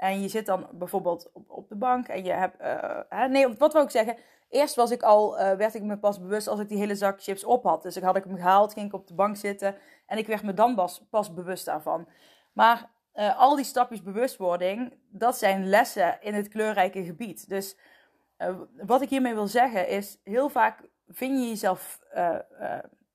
En 0.00 0.22
je 0.22 0.28
zit 0.28 0.46
dan 0.46 0.68
bijvoorbeeld 0.72 1.30
op, 1.32 1.50
op 1.50 1.68
de 1.68 1.74
bank 1.76 2.08
en 2.08 2.24
je 2.24 2.32
hebt. 2.32 2.60
Uh, 2.60 3.24
nee, 3.24 3.56
wat 3.56 3.72
wil 3.72 3.82
ik 3.82 3.90
zeggen? 3.90 4.16
Eerst 4.48 4.74
was 4.74 4.90
ik 4.90 5.02
al, 5.02 5.40
uh, 5.40 5.52
werd 5.52 5.74
ik 5.74 5.82
me 5.82 5.98
pas 5.98 6.20
bewust 6.20 6.48
als 6.48 6.60
ik 6.60 6.68
die 6.68 6.78
hele 6.78 6.94
zak 6.94 7.22
chips 7.22 7.44
op 7.44 7.64
had. 7.64 7.82
Dus 7.82 7.96
ik 7.96 8.02
had 8.02 8.16
ik 8.16 8.24
hem 8.24 8.36
gehaald, 8.36 8.72
ging 8.72 8.86
ik 8.86 8.92
op 8.92 9.06
de 9.06 9.14
bank 9.14 9.36
zitten 9.36 9.76
en 10.06 10.18
ik 10.18 10.26
werd 10.26 10.42
me 10.42 10.54
dan 10.54 10.74
pas, 10.74 11.06
pas 11.10 11.34
bewust 11.34 11.64
daarvan. 11.64 12.08
Maar 12.52 12.90
uh, 13.14 13.38
al 13.38 13.56
die 13.56 13.64
stapjes 13.64 14.02
bewustwording, 14.02 14.94
dat 15.08 15.38
zijn 15.38 15.68
lessen 15.68 16.18
in 16.20 16.34
het 16.34 16.48
kleurrijke 16.48 17.04
gebied. 17.04 17.48
Dus 17.48 17.76
wat 18.86 19.02
ik 19.02 19.08
hiermee 19.08 19.34
wil 19.34 19.46
zeggen 19.46 19.88
is, 19.88 20.20
heel 20.24 20.48
vaak 20.48 20.88
vind 21.08 21.40
je 21.40 21.48
jezelf, 21.48 22.00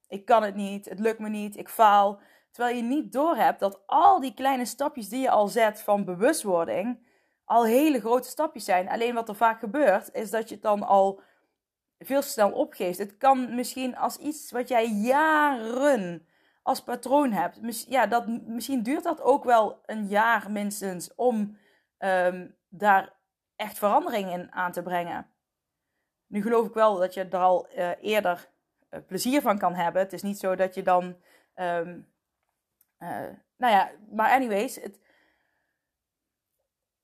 ik 0.07 0.25
kan 0.25 0.43
het 0.43 0.55
niet, 0.55 0.89
het 0.89 0.99
lukt 0.99 1.19
me 1.19 1.29
niet, 1.29 1.57
ik 1.57 1.69
faal. 1.69 2.19
Terwijl 2.55 2.75
je 2.75 2.83
niet 2.83 3.11
doorhebt 3.11 3.59
dat 3.59 3.83
al 3.85 4.19
die 4.19 4.33
kleine 4.33 4.65
stapjes 4.65 5.09
die 5.09 5.21
je 5.21 5.29
al 5.29 5.47
zet 5.47 5.81
van 5.81 6.05
bewustwording 6.05 7.07
al 7.45 7.65
hele 7.65 7.99
grote 7.99 8.27
stapjes 8.27 8.65
zijn. 8.65 8.89
Alleen 8.89 9.13
wat 9.13 9.29
er 9.29 9.35
vaak 9.35 9.59
gebeurt 9.59 10.13
is 10.13 10.29
dat 10.31 10.49
je 10.49 10.53
het 10.53 10.63
dan 10.63 10.83
al 10.83 11.21
veel 11.99 12.21
snel 12.21 12.51
opgeeft. 12.51 12.97
Het 12.97 13.17
kan 13.17 13.55
misschien 13.55 13.97
als 13.97 14.17
iets 14.17 14.51
wat 14.51 14.67
jij 14.67 14.87
jaren 14.87 16.27
als 16.61 16.83
patroon 16.83 17.31
hebt. 17.31 17.85
Ja, 17.89 18.07
dat, 18.07 18.27
misschien 18.27 18.83
duurt 18.83 19.03
dat 19.03 19.21
ook 19.21 19.43
wel 19.43 19.81
een 19.85 20.07
jaar 20.07 20.51
minstens 20.51 21.15
om 21.15 21.57
um, 21.99 22.55
daar 22.69 23.13
echt 23.55 23.77
verandering 23.77 24.31
in 24.31 24.51
aan 24.51 24.71
te 24.71 24.81
brengen. 24.81 25.27
Nu 26.27 26.41
geloof 26.41 26.67
ik 26.67 26.73
wel 26.73 26.97
dat 26.97 27.13
je 27.13 27.23
er 27.23 27.39
al 27.39 27.67
uh, 27.77 27.91
eerder 28.01 28.49
uh, 28.89 28.99
plezier 29.07 29.41
van 29.41 29.57
kan 29.57 29.73
hebben. 29.73 30.01
Het 30.01 30.13
is 30.13 30.21
niet 30.21 30.39
zo 30.39 30.55
dat 30.55 30.75
je 30.75 30.83
dan. 30.83 31.15
Uh, 31.55 31.81
nou 33.57 33.73
ja, 33.73 33.91
maar 34.11 34.29
anyways, 34.31 34.75
het, 34.75 34.99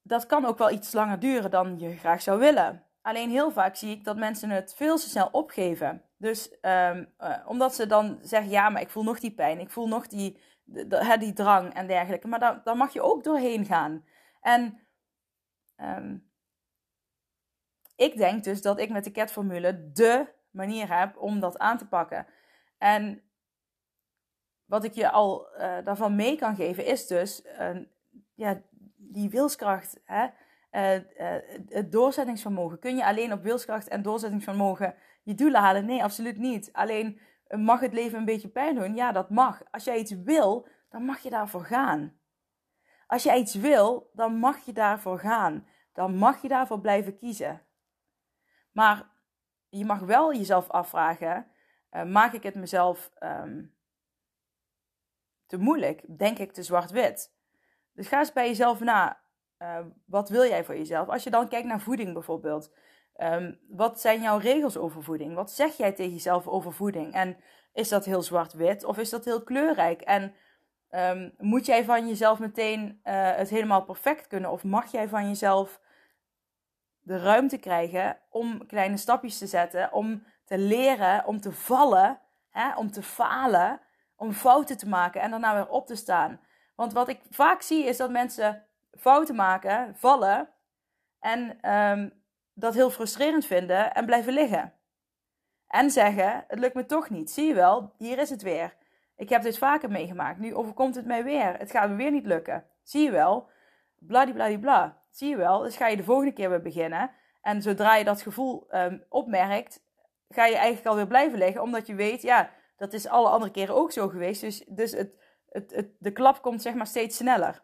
dat 0.01 0.25
kan 0.25 0.45
ook 0.45 0.57
wel 0.57 0.71
iets 0.71 0.93
langer 0.93 1.19
duren 1.19 1.51
dan 1.51 1.79
je 1.79 1.97
graag 1.97 2.21
zou 2.21 2.39
willen. 2.39 2.85
Alleen 3.01 3.29
heel 3.29 3.51
vaak 3.51 3.75
zie 3.75 3.91
ik 3.91 4.03
dat 4.03 4.17
mensen 4.17 4.49
het 4.49 4.73
veel 4.73 4.97
te 4.97 5.09
snel 5.09 5.29
opgeven. 5.31 6.03
Dus 6.17 6.57
um, 6.61 7.13
omdat 7.45 7.75
ze 7.75 7.85
dan 7.85 8.19
zeggen: 8.21 8.51
ja, 8.51 8.69
maar 8.69 8.81
ik 8.81 8.89
voel 8.89 9.03
nog 9.03 9.19
die 9.19 9.33
pijn, 9.33 9.59
ik 9.59 9.69
voel 9.69 9.87
nog 9.87 10.07
die, 10.07 10.39
die, 11.19 11.33
drang 11.33 11.73
en 11.73 11.87
dergelijke. 11.87 12.27
Maar 12.27 12.61
daar, 12.63 12.77
mag 12.77 12.93
je 12.93 13.01
ook 13.01 13.23
doorheen 13.23 13.65
gaan. 13.65 14.05
En 14.41 14.79
um, 15.77 16.31
ik 17.95 18.17
denk 18.17 18.43
dus 18.43 18.61
dat 18.61 18.79
ik 18.79 18.89
met 18.89 19.03
de 19.03 19.11
CAT-formule 19.11 19.91
de 19.91 20.27
manier 20.51 20.99
heb 20.99 21.17
om 21.17 21.39
dat 21.39 21.57
aan 21.59 21.77
te 21.77 21.87
pakken. 21.87 22.27
En 22.77 23.21
wat 24.71 24.83
ik 24.83 24.93
je 24.93 25.09
al 25.09 25.47
uh, 25.57 25.77
daarvan 25.83 26.15
mee 26.15 26.35
kan 26.35 26.55
geven, 26.55 26.85
is 26.85 27.07
dus 27.07 27.45
uh, 27.59 27.77
ja, 28.35 28.61
die 28.95 29.29
wilskracht. 29.29 29.99
Hè? 30.05 30.23
Uh, 30.71 31.01
het 31.67 31.91
doorzettingsvermogen. 31.91 32.79
Kun 32.79 32.95
je 32.95 33.05
alleen 33.05 33.33
op 33.33 33.43
wilskracht 33.43 33.87
en 33.87 34.01
doorzettingsvermogen 34.01 34.95
je 35.23 35.35
doelen 35.35 35.61
halen? 35.61 35.85
Nee, 35.85 36.03
absoluut 36.03 36.37
niet. 36.37 36.69
Alleen 36.73 37.19
mag 37.49 37.79
het 37.79 37.93
leven 37.93 38.17
een 38.17 38.25
beetje 38.25 38.47
pijn 38.47 38.75
doen? 38.75 38.95
Ja, 38.95 39.11
dat 39.11 39.29
mag. 39.29 39.61
Als 39.71 39.83
jij 39.83 39.97
iets 39.97 40.11
wil, 40.11 40.67
dan 40.89 41.03
mag 41.03 41.19
je 41.19 41.29
daarvoor 41.29 41.65
gaan. 41.65 42.19
Als 43.07 43.23
jij 43.23 43.39
iets 43.39 43.55
wil, 43.55 44.09
dan 44.13 44.35
mag 44.35 44.65
je 44.65 44.73
daarvoor 44.73 45.19
gaan. 45.19 45.67
Dan 45.93 46.15
mag 46.15 46.41
je 46.41 46.47
daarvoor 46.47 46.79
blijven 46.79 47.17
kiezen. 47.17 47.61
Maar 48.71 49.09
je 49.69 49.85
mag 49.85 49.99
wel 49.99 50.33
jezelf 50.33 50.69
afvragen: 50.69 51.47
maak 52.05 52.33
ik 52.33 52.43
het 52.43 52.55
mezelf 52.55 53.11
um, 53.19 53.79
te 55.51 55.57
moeilijk? 55.57 56.01
Denk 56.17 56.37
ik 56.37 56.53
te 56.53 56.63
zwart-wit? 56.63 57.33
Dus 57.93 58.07
ga 58.07 58.19
eens 58.19 58.33
bij 58.33 58.47
jezelf 58.47 58.79
na. 58.79 59.19
Uh, 59.59 59.79
wat 60.05 60.29
wil 60.29 60.45
jij 60.45 60.63
voor 60.63 60.77
jezelf? 60.77 61.07
Als 61.07 61.23
je 61.23 61.29
dan 61.29 61.47
kijkt 61.47 61.67
naar 61.67 61.81
voeding 61.81 62.13
bijvoorbeeld. 62.13 62.73
Um, 63.17 63.59
wat 63.67 64.01
zijn 64.01 64.21
jouw 64.21 64.37
regels 64.37 64.77
over 64.77 65.03
voeding? 65.03 65.35
Wat 65.35 65.51
zeg 65.51 65.77
jij 65.77 65.91
tegen 65.91 66.11
jezelf 66.11 66.47
over 66.47 66.73
voeding? 66.73 67.13
En 67.13 67.37
is 67.73 67.89
dat 67.89 68.05
heel 68.05 68.21
zwart-wit 68.21 68.83
of 68.83 68.97
is 68.97 69.09
dat 69.09 69.25
heel 69.25 69.43
kleurrijk? 69.43 70.01
En 70.01 70.33
um, 70.91 71.33
moet 71.37 71.65
jij 71.65 71.83
van 71.83 72.07
jezelf 72.07 72.39
meteen 72.39 72.81
uh, 73.03 73.35
het 73.35 73.49
helemaal 73.49 73.83
perfect 73.83 74.27
kunnen? 74.27 74.51
Of 74.51 74.63
mag 74.63 74.91
jij 74.91 75.07
van 75.07 75.27
jezelf 75.27 75.81
de 77.01 77.19
ruimte 77.19 77.57
krijgen 77.57 78.17
om 78.29 78.65
kleine 78.65 78.97
stapjes 78.97 79.37
te 79.37 79.47
zetten, 79.47 79.93
om 79.93 80.23
te 80.45 80.57
leren, 80.57 81.25
om 81.25 81.41
te 81.41 81.51
vallen, 81.51 82.19
hè, 82.49 82.75
om 82.75 82.91
te 82.91 83.03
falen, 83.03 83.81
om 84.21 84.33
fouten 84.33 84.77
te 84.77 84.87
maken 84.87 85.21
en 85.21 85.31
daarna 85.31 85.53
weer 85.53 85.69
op 85.69 85.87
te 85.87 85.95
staan. 85.95 86.39
Want 86.75 86.93
wat 86.93 87.07
ik 87.07 87.19
vaak 87.29 87.61
zie 87.61 87.85
is 87.85 87.97
dat 87.97 88.09
mensen 88.09 88.65
fouten 88.91 89.35
maken, 89.35 89.95
vallen 89.95 90.49
en 91.19 91.71
um, 91.73 92.13
dat 92.53 92.73
heel 92.73 92.89
frustrerend 92.89 93.45
vinden 93.45 93.93
en 93.93 94.05
blijven 94.05 94.33
liggen. 94.33 94.73
En 95.67 95.91
zeggen: 95.91 96.43
Het 96.47 96.59
lukt 96.59 96.73
me 96.73 96.85
toch 96.85 97.09
niet. 97.09 97.31
Zie 97.31 97.47
je 97.47 97.53
wel, 97.53 97.93
hier 97.97 98.17
is 98.17 98.29
het 98.29 98.41
weer. 98.41 98.75
Ik 99.15 99.29
heb 99.29 99.41
dit 99.41 99.57
vaker 99.57 99.91
meegemaakt. 99.91 100.39
Nu 100.39 100.55
overkomt 100.55 100.95
het 100.95 101.05
mij 101.05 101.23
weer. 101.23 101.57
Het 101.57 101.71
gaat 101.71 101.89
me 101.89 101.95
weer 101.95 102.11
niet 102.11 102.25
lukken. 102.25 102.65
Zie 102.83 103.03
je 103.03 103.11
wel, 103.11 103.49
bladibladibla. 103.95 105.01
Zie 105.11 105.29
je 105.29 105.37
wel, 105.37 105.59
dus 105.59 105.77
ga 105.77 105.87
je 105.87 105.97
de 105.97 106.03
volgende 106.03 106.33
keer 106.33 106.49
weer 106.49 106.61
beginnen. 106.61 107.11
En 107.41 107.61
zodra 107.61 107.95
je 107.95 108.03
dat 108.03 108.21
gevoel 108.21 108.67
um, 108.71 109.03
opmerkt, 109.09 109.83
ga 110.29 110.45
je 110.45 110.55
eigenlijk 110.55 110.87
alweer 110.87 111.07
blijven 111.07 111.37
liggen. 111.37 111.61
Omdat 111.61 111.87
je 111.87 111.95
weet, 111.95 112.21
ja, 112.21 112.49
dat 112.81 112.93
is 112.93 113.07
alle 113.07 113.29
andere 113.29 113.51
keren 113.51 113.75
ook 113.75 113.91
zo 113.91 114.07
geweest. 114.07 114.41
Dus, 114.41 114.63
dus 114.67 114.91
het, 114.91 115.15
het, 115.45 115.71
het, 115.71 115.89
de 115.99 116.11
klap 116.11 116.41
komt 116.41 116.61
zeg 116.61 116.73
maar 116.73 116.87
steeds 116.87 117.17
sneller. 117.17 117.63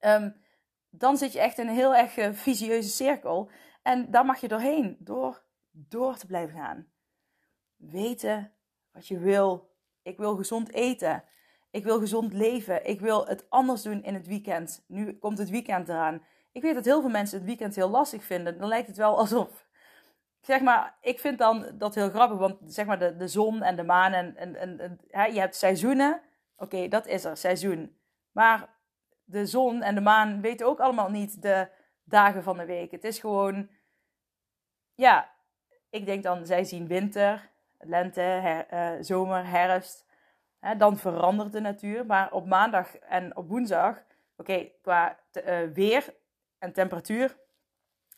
Um, 0.00 0.36
dan 0.88 1.16
zit 1.16 1.32
je 1.32 1.40
echt 1.40 1.58
in 1.58 1.68
een 1.68 1.74
heel 1.74 1.94
erg 1.94 2.16
uh, 2.16 2.32
visieuze 2.32 2.88
cirkel. 2.88 3.50
En 3.82 4.10
daar 4.10 4.24
mag 4.24 4.40
je 4.40 4.48
doorheen, 4.48 4.96
door, 4.98 5.44
door 5.70 6.16
te 6.16 6.26
blijven 6.26 6.56
gaan. 6.56 6.92
Weten 7.76 8.52
wat 8.92 9.06
je 9.08 9.18
wil. 9.18 9.74
Ik 10.02 10.18
wil 10.18 10.36
gezond 10.36 10.72
eten. 10.72 11.24
Ik 11.70 11.84
wil 11.84 11.98
gezond 11.98 12.32
leven. 12.32 12.86
Ik 12.86 13.00
wil 13.00 13.26
het 13.26 13.50
anders 13.50 13.82
doen 13.82 14.02
in 14.02 14.14
het 14.14 14.26
weekend. 14.26 14.84
Nu 14.86 15.18
komt 15.18 15.38
het 15.38 15.50
weekend 15.50 15.88
eraan. 15.88 16.24
Ik 16.52 16.62
weet 16.62 16.74
dat 16.74 16.84
heel 16.84 17.00
veel 17.00 17.10
mensen 17.10 17.38
het 17.38 17.46
weekend 17.46 17.74
heel 17.74 17.90
lastig 17.90 18.24
vinden. 18.24 18.58
Dan 18.58 18.68
lijkt 18.68 18.88
het 18.88 18.96
wel 18.96 19.18
alsof. 19.18 19.68
Zeg 20.40 20.60
maar, 20.60 20.96
ik 21.00 21.20
vind 21.20 21.38
dan 21.38 21.70
dat 21.74 21.94
heel 21.94 22.10
grappig. 22.10 22.38
Want 22.38 22.58
zeg 22.66 22.86
maar, 22.86 22.98
de, 22.98 23.16
de 23.16 23.28
zon 23.28 23.62
en 23.62 23.76
de 23.76 23.82
maan 23.82 24.12
en, 24.12 24.36
en, 24.36 24.56
en, 24.56 25.00
hè, 25.08 25.24
je 25.24 25.40
hebt 25.40 25.56
seizoenen. 25.56 26.20
Oké, 26.56 26.88
dat 26.88 27.06
is 27.06 27.24
er, 27.24 27.36
seizoen. 27.36 27.96
Maar 28.32 28.68
de 29.24 29.46
zon 29.46 29.82
en 29.82 29.94
de 29.94 30.00
maan 30.00 30.40
weten 30.40 30.66
ook 30.66 30.80
allemaal 30.80 31.10
niet 31.10 31.42
de 31.42 31.68
dagen 32.04 32.42
van 32.42 32.56
de 32.56 32.64
week. 32.64 32.90
Het 32.90 33.04
is 33.04 33.18
gewoon. 33.18 33.68
Ja, 34.94 35.30
ik 35.90 36.06
denk 36.06 36.22
dan, 36.22 36.46
zij 36.46 36.64
zien 36.64 36.86
winter, 36.86 37.50
lente, 37.78 38.20
her, 38.20 38.66
uh, 38.72 39.02
zomer, 39.02 39.46
herfst 39.46 40.06
dan 40.78 40.98
verandert 40.98 41.52
de 41.52 41.60
natuur. 41.60 42.06
Maar 42.06 42.32
op 42.32 42.46
maandag 42.46 42.96
en 42.96 43.36
op 43.36 43.48
woensdag, 43.48 44.02
oké, 44.36 44.70
qua 44.82 45.18
uh, 45.46 45.58
weer 45.72 46.14
en 46.58 46.72
temperatuur 46.72 47.36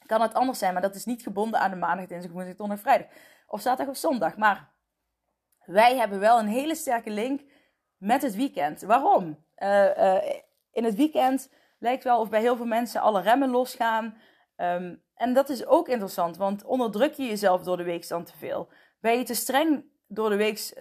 kan 0.06 0.20
het 0.20 0.34
anders 0.34 0.58
zijn. 0.58 0.72
Maar 0.72 0.82
dat 0.82 0.94
is 0.94 1.04
niet 1.04 1.22
gebonden 1.22 1.60
aan 1.60 1.70
de 1.70 1.76
maandag, 1.76 2.06
dinsdag, 2.06 2.32
woensdag, 2.32 2.56
donderdag, 2.56 2.84
vrijdag. 2.84 3.16
Of 3.46 3.60
zaterdag 3.60 3.94
of 3.94 4.00
zondag. 4.00 4.36
Maar 4.36 4.70
wij 5.64 5.96
hebben 5.96 6.20
wel 6.20 6.38
een 6.38 6.46
hele 6.46 6.74
sterke 6.74 7.10
link 7.10 7.40
met 7.96 8.22
het 8.22 8.34
weekend. 8.34 8.82
Waarom? 8.82 9.44
Uh, 9.58 9.96
uh, 9.96 10.22
in 10.72 10.84
het 10.84 10.94
weekend 10.94 11.52
lijkt 11.78 12.04
wel 12.04 12.20
of 12.20 12.28
bij 12.28 12.40
heel 12.40 12.56
veel 12.56 12.66
mensen 12.66 13.00
alle 13.00 13.20
remmen 13.20 13.50
losgaan. 13.50 14.16
Um, 14.56 15.02
en 15.14 15.32
dat 15.32 15.48
is 15.48 15.66
ook 15.66 15.88
interessant, 15.88 16.36
want 16.36 16.64
onderdruk 16.64 17.12
je 17.14 17.24
jezelf 17.24 17.62
door 17.62 17.76
de 17.76 17.82
week 17.82 18.08
dan 18.08 18.24
te 18.24 18.36
veel? 18.36 18.68
Ben 19.00 19.18
je 19.18 19.24
te 19.24 19.34
streng 19.34 19.84
door 20.06 20.30
de 20.30 20.36
week 20.36 20.72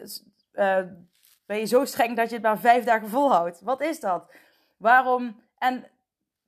uh, 0.54 0.78
ben 1.46 1.58
je 1.58 1.66
zo 1.66 1.86
streng 1.86 2.16
dat 2.16 2.30
je 2.30 2.36
het 2.36 2.44
maar 2.44 2.60
vijf 2.60 2.84
dagen 2.84 3.10
volhoudt? 3.10 3.62
Wat 3.62 3.82
is 3.82 4.00
dat? 4.00 4.34
Waarom? 4.78 5.42
En 5.58 5.92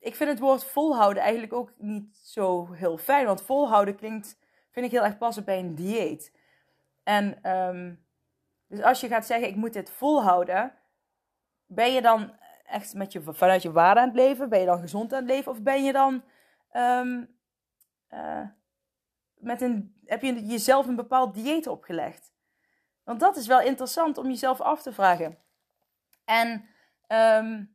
ik 0.04 0.14
vind 0.14 0.30
het 0.30 0.38
woord 0.38 0.64
volhouden 0.64 1.22
eigenlijk 1.22 1.52
ook 1.52 1.72
niet 1.76 2.16
zo 2.16 2.72
heel 2.72 2.98
fijn. 2.98 3.26
Want 3.26 3.42
volhouden 3.42 3.96
klinkt, 3.96 4.38
vind 4.70 4.86
ik 4.86 4.92
heel 4.92 5.04
erg 5.04 5.18
passen 5.18 5.44
bij 5.44 5.58
een 5.58 5.74
dieet. 5.74 6.32
En 7.02 7.50
um, 7.50 8.04
dus 8.66 8.82
als 8.82 9.00
je 9.00 9.08
gaat 9.08 9.26
zeggen, 9.26 9.48
ik 9.48 9.56
moet 9.56 9.72
dit 9.72 9.90
volhouden. 9.90 10.72
Ben 11.66 11.92
je 11.92 12.02
dan 12.02 12.36
echt 12.64 12.94
met 12.94 13.12
je, 13.12 13.22
vanuit 13.22 13.62
je 13.62 13.72
waarde 13.72 14.00
aan 14.00 14.06
het 14.06 14.16
leven? 14.16 14.48
Ben 14.48 14.60
je 14.60 14.66
dan 14.66 14.80
gezond 14.80 15.12
aan 15.12 15.22
het 15.22 15.30
leven? 15.30 15.52
Of 15.52 15.62
ben 15.62 15.84
je 15.84 15.92
dan... 15.92 16.22
Um, 16.72 17.36
uh, 18.10 18.48
met 19.34 19.60
een, 19.60 20.00
heb 20.04 20.22
je 20.22 20.46
jezelf 20.46 20.86
een 20.86 20.96
bepaald 20.96 21.34
dieet 21.34 21.66
opgelegd? 21.66 22.32
Want 23.04 23.20
dat 23.20 23.36
is 23.36 23.46
wel 23.46 23.60
interessant 23.60 24.18
om 24.18 24.26
jezelf 24.26 24.60
af 24.60 24.82
te 24.82 24.92
vragen. 24.92 25.38
En 26.24 26.68
um, 27.08 27.73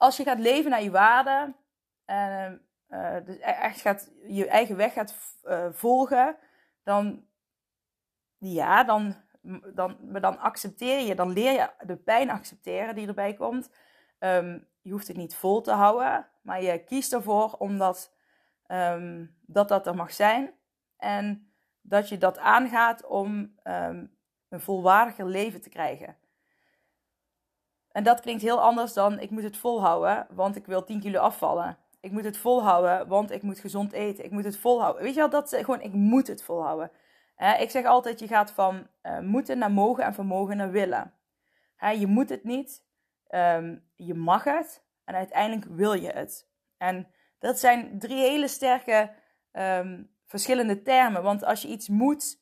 als 0.00 0.16
je 0.16 0.22
gaat 0.22 0.38
leven 0.38 0.70
naar 0.70 0.82
je 0.82 0.90
waarden, 0.90 1.56
en 2.04 2.66
uh, 2.88 3.16
dus 3.24 3.36
e-, 3.36 3.40
echt 3.40 3.80
gaat, 3.80 4.10
je 4.26 4.46
eigen 4.46 4.76
weg 4.76 4.92
gaat 4.92 5.14
uh, 5.44 5.66
volgen, 5.70 6.36
dan, 6.82 7.24
ja, 8.38 8.84
dan, 8.84 9.14
dan, 9.74 9.96
dan 10.20 10.38
accepteer 10.38 11.00
je, 11.00 11.14
dan 11.14 11.32
leer 11.32 11.52
je 11.52 11.70
de 11.86 11.96
pijn 11.96 12.30
accepteren 12.30 12.94
die 12.94 13.06
erbij 13.06 13.34
komt. 13.34 13.70
Um, 14.18 14.68
je 14.80 14.90
hoeft 14.90 15.08
het 15.08 15.16
niet 15.16 15.34
vol 15.34 15.60
te 15.60 15.72
houden, 15.72 16.26
maar 16.42 16.62
je 16.62 16.84
kiest 16.84 17.12
ervoor 17.12 17.52
omdat 17.58 18.14
um, 18.66 19.36
dat, 19.40 19.68
dat 19.68 19.86
er 19.86 19.94
mag 19.94 20.12
zijn. 20.12 20.54
En 20.96 21.52
dat 21.80 22.08
je 22.08 22.18
dat 22.18 22.38
aangaat 22.38 23.06
om 23.06 23.54
um, 23.64 24.16
een 24.48 24.60
volwaardiger 24.60 25.26
leven 25.26 25.60
te 25.60 25.68
krijgen. 25.68 26.16
En 27.92 28.02
dat 28.02 28.20
klinkt 28.20 28.42
heel 28.42 28.60
anders 28.60 28.92
dan 28.92 29.18
ik 29.18 29.30
moet 29.30 29.42
het 29.42 29.56
volhouden, 29.56 30.26
want 30.30 30.56
ik 30.56 30.66
wil 30.66 30.84
10 30.84 31.00
kilo 31.00 31.20
afvallen. 31.20 31.78
Ik 32.00 32.10
moet 32.10 32.24
het 32.24 32.36
volhouden, 32.36 33.08
want 33.08 33.30
ik 33.30 33.42
moet 33.42 33.58
gezond 33.58 33.92
eten. 33.92 34.24
Ik 34.24 34.30
moet 34.30 34.44
het 34.44 34.58
volhouden. 34.58 35.02
Weet 35.02 35.14
je 35.14 35.20
wel, 35.20 35.30
dat 35.30 35.54
gewoon, 35.54 35.80
ik 35.80 35.92
moet 35.92 36.26
het 36.26 36.42
volhouden. 36.42 36.90
ik 37.58 37.70
zeg 37.70 37.84
altijd, 37.84 38.18
je 38.18 38.26
gaat 38.26 38.50
van 38.50 38.86
uh, 39.02 39.18
moeten 39.18 39.58
naar 39.58 39.72
mogen 39.72 40.04
en 40.04 40.14
van 40.14 40.26
mogen 40.26 40.56
naar 40.56 40.70
willen. 40.70 41.14
je 41.98 42.06
moet 42.06 42.28
het 42.28 42.44
niet, 42.44 42.84
um, 43.30 43.90
je 43.96 44.14
mag 44.14 44.44
het 44.44 44.84
en 45.04 45.14
uiteindelijk 45.14 45.64
wil 45.70 45.92
je 45.92 46.10
het. 46.10 46.48
En 46.76 47.08
dat 47.38 47.58
zijn 47.58 47.98
drie 47.98 48.18
hele 48.18 48.48
sterke 48.48 49.10
um, 49.52 50.14
verschillende 50.26 50.82
termen. 50.82 51.22
Want 51.22 51.44
als 51.44 51.62
je 51.62 51.68
iets 51.68 51.88
moet, 51.88 52.38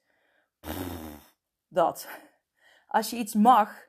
dat. 1.68 2.08
Als 2.86 3.10
je 3.10 3.16
iets 3.16 3.34
mag, 3.34 3.86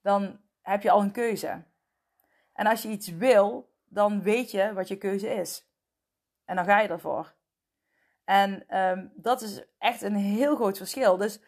dan 0.00 0.40
heb 0.66 0.82
je 0.82 0.90
al 0.90 1.00
een 1.00 1.12
keuze. 1.12 1.64
En 2.52 2.66
als 2.66 2.82
je 2.82 2.88
iets 2.88 3.08
wil, 3.08 3.72
dan 3.84 4.22
weet 4.22 4.50
je 4.50 4.72
wat 4.72 4.88
je 4.88 4.96
keuze 4.96 5.34
is. 5.34 5.68
En 6.44 6.56
dan 6.56 6.64
ga 6.64 6.80
je 6.80 6.88
ervoor. 6.88 7.34
En 8.24 8.68
ehm, 8.68 9.06
dat 9.14 9.42
is 9.42 9.64
echt 9.78 10.02
een 10.02 10.14
heel 10.14 10.56
groot 10.56 10.76
verschil. 10.76 11.16
Dus 11.16 11.40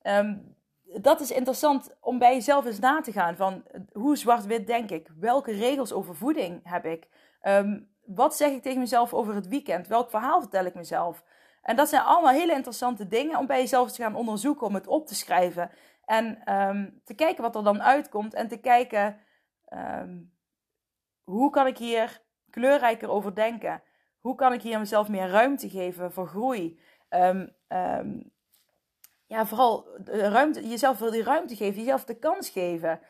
ehm, 0.00 0.38
dat 0.82 1.20
is 1.20 1.30
interessant 1.30 1.96
om 2.00 2.18
bij 2.18 2.34
jezelf 2.34 2.64
eens 2.64 2.78
na 2.78 3.00
te 3.00 3.12
gaan 3.12 3.36
van 3.36 3.64
hoe 3.92 4.16
zwart-wit 4.16 4.66
denk 4.66 4.90
ik? 4.90 5.10
Welke 5.18 5.52
regels 5.52 5.92
over 5.92 6.16
voeding 6.16 6.60
heb 6.64 6.84
ik? 6.84 7.08
Ehm, 7.40 7.80
wat 8.04 8.36
zeg 8.36 8.50
ik 8.50 8.62
tegen 8.62 8.80
mezelf 8.80 9.14
over 9.14 9.34
het 9.34 9.48
weekend? 9.48 9.86
Welk 9.86 10.10
verhaal 10.10 10.40
vertel 10.40 10.64
ik 10.64 10.74
mezelf? 10.74 11.24
En 11.62 11.76
dat 11.76 11.88
zijn 11.88 12.02
allemaal 12.02 12.32
hele 12.32 12.52
interessante 12.52 13.06
dingen 13.06 13.38
om 13.38 13.46
bij 13.46 13.60
jezelf 13.60 13.92
te 13.92 14.02
gaan 14.02 14.14
onderzoeken, 14.14 14.66
om 14.66 14.74
het 14.74 14.86
op 14.86 15.06
te 15.06 15.14
schrijven. 15.14 15.70
En 16.06 16.42
te 17.04 17.14
kijken 17.14 17.42
wat 17.42 17.56
er 17.56 17.64
dan 17.64 17.82
uitkomt 17.82 18.34
en 18.34 18.48
te 18.48 18.56
kijken 18.56 19.20
hoe 21.24 21.50
kan 21.50 21.66
ik 21.66 21.78
hier 21.78 22.22
kleurrijker 22.50 23.08
over 23.08 23.34
denken? 23.34 23.82
Hoe 24.20 24.34
kan 24.34 24.52
ik 24.52 24.62
hier 24.62 24.78
mezelf 24.78 25.08
meer 25.08 25.28
ruimte 25.28 25.68
geven 25.68 26.12
voor 26.12 26.26
groei? 26.26 26.80
Um, 27.10 27.54
ja, 29.26 29.46
vooral 29.46 29.88
ruimte, 30.04 30.68
jezelf 30.68 30.98
wil 30.98 31.10
die 31.10 31.22
ruimte 31.22 31.56
geven, 31.56 31.80
jezelf 31.80 32.04
de 32.04 32.18
kans 32.18 32.48
geven. 32.50 33.00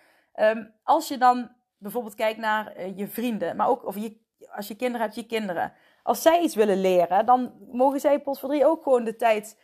Als 0.82 1.08
je 1.08 1.18
dan 1.18 1.50
bijvoorbeeld 1.78 2.14
kijkt 2.14 2.38
naar 2.38 2.78
uh, 2.78 2.96
je 2.96 3.08
vrienden, 3.08 3.56
maar 3.56 3.68
ook 3.68 3.86
of 3.86 3.96
je, 3.96 4.20
als 4.48 4.68
je 4.68 4.76
kinderen 4.76 5.00
hebt, 5.00 5.14
je 5.14 5.26
kinderen. 5.26 5.72
Als 6.02 6.22
zij 6.22 6.40
iets 6.40 6.54
willen 6.54 6.80
leren, 6.80 7.26
dan 7.26 7.54
mogen 7.72 8.00
zij 8.00 8.20
post 8.20 8.40
voor 8.40 8.48
drie 8.48 8.66
ook 8.66 8.82
gewoon 8.82 9.04
de 9.04 9.16
tijd, 9.16 9.60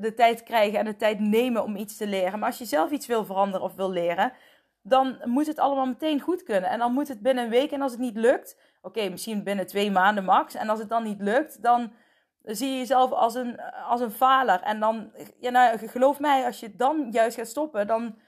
de 0.00 0.12
tijd 0.16 0.42
krijgen 0.42 0.78
en 0.78 0.84
de 0.84 0.96
tijd 0.96 1.20
nemen 1.20 1.62
om 1.62 1.76
iets 1.76 1.96
te 1.96 2.06
leren. 2.06 2.38
Maar 2.38 2.48
als 2.48 2.58
je 2.58 2.64
zelf 2.64 2.90
iets 2.90 3.06
wil 3.06 3.24
veranderen 3.24 3.66
of 3.66 3.74
wil 3.74 3.90
leren, 3.90 4.32
dan 4.82 5.20
moet 5.24 5.46
het 5.46 5.58
allemaal 5.58 5.86
meteen 5.86 6.20
goed 6.20 6.42
kunnen. 6.42 6.70
En 6.70 6.78
dan 6.78 6.92
moet 6.92 7.08
het 7.08 7.20
binnen 7.22 7.44
een 7.44 7.50
week. 7.50 7.70
En 7.70 7.82
als 7.82 7.92
het 7.92 8.00
niet 8.00 8.16
lukt, 8.16 8.56
oké, 8.80 9.08
misschien 9.08 9.44
binnen 9.44 9.66
twee 9.66 9.90
maanden 9.90 10.24
max. 10.24 10.54
En 10.54 10.68
als 10.68 10.78
het 10.78 10.88
dan 10.88 11.02
niet 11.02 11.20
lukt, 11.20 11.62
dan 11.62 11.92
zie 12.42 12.70
je 12.70 12.78
jezelf 12.78 13.12
als 13.12 13.34
een, 13.34 13.60
als 13.60 14.00
een 14.00 14.10
faler. 14.10 14.60
En 14.60 14.80
dan, 14.80 15.12
ja, 15.40 15.50
nou, 15.50 15.88
geloof 15.88 16.20
mij, 16.20 16.44
als 16.44 16.60
je 16.60 16.76
dan 16.76 17.08
juist 17.10 17.36
gaat 17.36 17.48
stoppen, 17.48 17.86
dan 17.86 18.18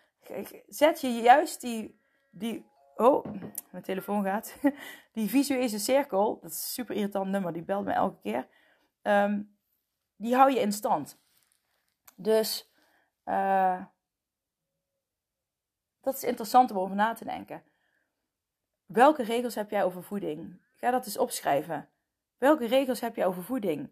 zet 0.69 1.00
je 1.00 1.09
juist 1.09 1.61
die, 1.61 2.00
die 2.31 2.67
oh, 2.97 3.25
mijn 3.71 3.83
telefoon 3.83 4.25
gaat, 4.25 4.57
die 5.12 5.29
visuele 5.29 5.79
cirkel, 5.79 6.38
dat 6.43 6.50
is 6.50 6.57
een 6.57 6.85
super 6.85 6.97
irritant 6.97 7.31
nummer, 7.31 7.53
die 7.53 7.64
belt 7.64 7.85
me 7.85 7.93
elke 7.93 8.21
keer, 8.23 8.49
ehm, 9.03 9.43
die 10.17 10.35
hou 10.35 10.53
je 10.53 10.61
in 10.61 10.73
stand. 10.73 11.23
Dus, 12.14 12.71
uh, 13.25 13.85
dat 16.00 16.14
is 16.14 16.25
interessant 16.25 16.71
om 16.71 16.78
over 16.78 16.97
na 16.97 17.12
te 17.12 17.25
denken. 17.25 17.62
Welke 18.87 19.23
regels 19.23 19.54
heb 19.54 19.71
jij 19.71 19.85
over 19.85 20.02
voeding? 20.02 20.61
Ga 20.76 20.90
dat 20.90 21.06
eens 21.06 21.18
opschrijven. 21.18 21.88
Welke 22.38 22.66
regels 22.66 23.00
heb 23.00 23.16
jij 23.16 23.26
over 23.26 23.42
voeding? 23.42 23.90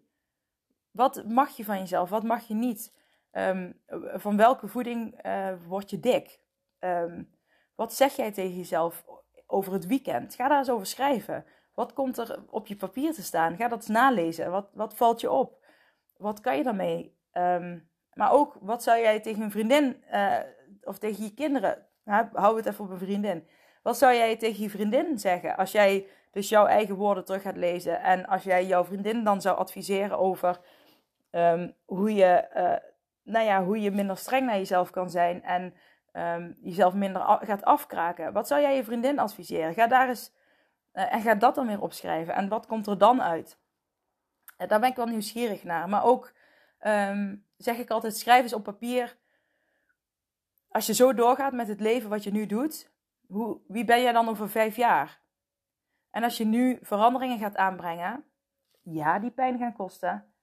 Wat 0.91 1.23
mag 1.25 1.49
je 1.49 1.65
van 1.65 1.79
jezelf? 1.79 2.09
Wat 2.09 2.23
mag 2.23 2.47
je 2.47 2.53
niet? 2.53 2.93
Ehm, 3.31 3.71
van 4.13 4.37
welke 4.37 4.67
voeding 4.67 5.25
uh, 5.25 5.53
word 5.67 5.89
je 5.89 5.99
dik? 5.99 6.39
Um, 6.79 7.29
wat 7.75 7.93
zeg 7.93 8.15
jij 8.15 8.31
tegen 8.31 8.55
jezelf 8.57 9.05
over 9.47 9.73
het 9.73 9.85
weekend? 9.85 10.35
Ga 10.35 10.47
daar 10.47 10.57
eens 10.57 10.69
over 10.69 10.85
schrijven. 10.85 11.45
Wat 11.73 11.93
komt 11.93 12.17
er 12.17 12.43
op 12.49 12.67
je 12.67 12.75
papier 12.75 13.13
te 13.13 13.23
staan? 13.23 13.55
Ga 13.55 13.67
dat 13.67 13.77
eens 13.77 13.87
nalezen. 13.87 14.51
Wat, 14.51 14.69
wat 14.73 14.95
valt 14.95 15.21
je 15.21 15.31
op? 15.31 15.65
Wat 16.17 16.39
kan 16.39 16.57
je 16.57 16.63
daarmee? 16.63 17.17
Um, 17.31 17.89
maar 18.15 18.31
ook, 18.31 18.57
wat 18.61 18.83
zou 18.83 18.99
jij 18.99 19.19
tegen 19.19 19.41
een 19.41 19.51
vriendin 19.51 20.03
uh, 20.13 20.37
of 20.83 20.97
tegen 20.97 21.23
je 21.23 21.33
kinderen 21.33 21.87
hou 22.33 22.57
het 22.57 22.65
even 22.65 22.85
op 22.85 22.89
een 22.91 22.97
vriendin. 22.97 23.47
Wat 23.81 23.97
zou 23.97 24.13
jij 24.13 24.37
tegen 24.37 24.63
je 24.63 24.69
vriendin 24.69 25.19
zeggen 25.19 25.57
als 25.57 25.71
jij 25.71 26.07
dus 26.31 26.49
jouw 26.49 26.65
eigen 26.65 26.95
woorden 26.95 27.25
terug 27.25 27.41
gaat 27.41 27.57
lezen 27.57 28.01
en 28.01 28.25
als 28.25 28.43
jij 28.43 28.65
jouw 28.65 28.85
vriendin 28.85 29.23
dan 29.23 29.41
zou 29.41 29.57
adviseren 29.57 30.17
over 30.17 30.59
um, 31.31 31.75
hoe, 31.85 32.13
je, 32.13 32.47
uh, 32.55 32.91
nou 33.33 33.45
ja, 33.45 33.63
hoe 33.63 33.81
je 33.81 33.91
minder 33.91 34.17
streng 34.17 34.45
naar 34.45 34.57
jezelf 34.57 34.89
kan 34.89 35.09
zijn 35.09 35.43
en 35.43 35.73
um, 36.13 36.57
jezelf 36.61 36.93
minder 36.93 37.21
gaat 37.21 37.63
afkraken? 37.63 38.33
Wat 38.33 38.47
zou 38.47 38.61
jij 38.61 38.75
je 38.75 38.83
vriendin 38.83 39.19
adviseren? 39.19 39.73
Ga 39.73 39.87
daar 39.87 40.09
eens 40.09 40.33
uh, 40.93 41.13
en 41.13 41.21
ga 41.21 41.35
dat 41.35 41.55
dan 41.55 41.67
weer 41.67 41.81
opschrijven. 41.81 42.33
En 42.33 42.47
wat 42.47 42.65
komt 42.65 42.87
er 42.87 42.97
dan 42.97 43.21
uit? 43.21 43.57
Daar 44.57 44.79
ben 44.79 44.89
ik 44.89 44.95
wel 44.95 45.05
nieuwsgierig 45.05 45.63
naar. 45.63 45.89
Maar 45.89 46.03
ook 46.03 46.33
um, 46.85 47.45
zeg 47.63 47.77
ik 47.77 47.89
altijd: 47.89 48.17
schrijf 48.17 48.43
eens 48.43 48.53
op 48.53 48.63
papier 48.63 49.17
als 50.73 50.85
je 50.85 50.93
zo 50.93 51.13
doorgaat 51.13 51.53
met 51.53 51.67
het 51.67 51.79
leven 51.79 52.09
wat 52.09 52.23
je 52.23 52.31
nu 52.31 52.45
doet, 52.45 52.91
hoe, 53.27 53.59
wie 53.67 53.85
ben 53.85 54.01
jij 54.01 54.11
dan 54.11 54.29
over 54.29 54.49
vijf 54.49 54.75
jaar? 54.75 55.21
En 56.09 56.23
als 56.23 56.37
je 56.37 56.45
nu 56.45 56.79
veranderingen 56.81 57.39
gaat 57.39 57.55
aanbrengen, 57.55 58.25
ja, 58.81 59.19
die 59.19 59.31
pijn 59.31 59.57
gaan 59.57 59.73
kosten, 59.73 60.33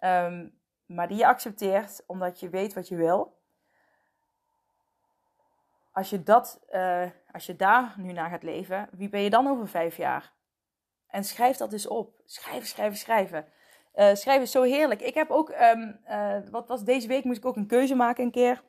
um, 0.00 0.60
maar 0.86 1.08
die 1.08 1.16
je 1.16 1.26
accepteert 1.26 2.02
omdat 2.06 2.40
je 2.40 2.48
weet 2.48 2.74
wat 2.74 2.88
je 2.88 2.96
wil. 2.96 3.40
Als 5.92 6.10
je, 6.10 6.22
dat, 6.22 6.64
uh, 6.70 7.10
als 7.32 7.46
je 7.46 7.56
daar 7.56 7.94
nu 7.96 8.12
naar 8.12 8.30
gaat 8.30 8.42
leven, 8.42 8.88
wie 8.92 9.08
ben 9.08 9.20
je 9.20 9.30
dan 9.30 9.46
over 9.46 9.68
vijf 9.68 9.96
jaar? 9.96 10.32
En 11.06 11.24
schrijf 11.24 11.56
dat 11.56 11.70
dus 11.70 11.86
op. 11.86 12.20
Schrijven, 12.24 12.66
schrijven, 12.66 12.98
schrijven. 12.98 13.46
Uh, 13.94 14.14
schrijven 14.14 14.42
is 14.42 14.50
zo 14.50 14.62
heerlijk. 14.62 15.00
Ik 15.00 15.14
heb 15.14 15.30
ook, 15.30 15.48
um, 15.48 16.00
uh, 16.08 16.38
wat 16.50 16.68
was 16.68 16.84
deze 16.84 17.08
week, 17.08 17.24
moest 17.24 17.38
ik 17.38 17.44
ook 17.44 17.56
een 17.56 17.66
keuze 17.66 17.94
maken 17.94 18.24
een 18.24 18.30
keer. 18.30 18.62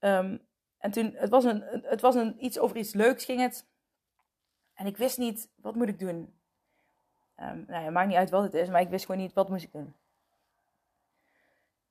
Um, 0.00 0.46
en 0.78 0.90
toen, 0.90 1.14
het 1.16 1.30
was, 1.30 1.44
een, 1.44 1.62
het 1.82 2.00
was 2.00 2.14
een, 2.14 2.44
iets 2.44 2.58
over 2.58 2.76
iets 2.76 2.94
leuks 2.94 3.24
ging 3.24 3.40
het. 3.40 3.66
En 4.74 4.86
ik 4.86 4.96
wist 4.96 5.18
niet, 5.18 5.50
wat 5.56 5.74
moet 5.74 5.88
ik 5.88 5.98
doen? 5.98 6.34
Um, 7.40 7.64
nou 7.68 7.84
ja, 7.84 7.90
maakt 7.90 8.08
niet 8.08 8.16
uit 8.16 8.30
wat 8.30 8.42
het 8.42 8.54
is, 8.54 8.68
maar 8.68 8.80
ik 8.80 8.88
wist 8.88 9.04
gewoon 9.04 9.20
niet, 9.20 9.32
wat 9.32 9.48
moest 9.48 9.64
ik 9.64 9.72
doen? 9.72 9.94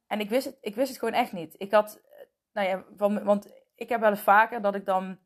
En 0.08 0.20
ik 0.20 0.30
wist 0.30 0.46
het, 0.46 0.58
ik 0.62 0.76
wist 0.76 0.90
het 0.90 1.00
gewoon 1.00 1.14
echt 1.14 1.32
niet. 1.32 1.56
Ik 1.58 1.72
had, 1.72 2.02
nou 2.52 2.68
ja, 2.68 2.84
want 3.24 3.48
ik 3.76 3.90
heb 3.90 4.00
wel 4.00 4.10
eens 4.10 4.20
vaker 4.20 4.62
dat 4.62 4.76
ik 4.76 4.86
dan, 4.86 5.20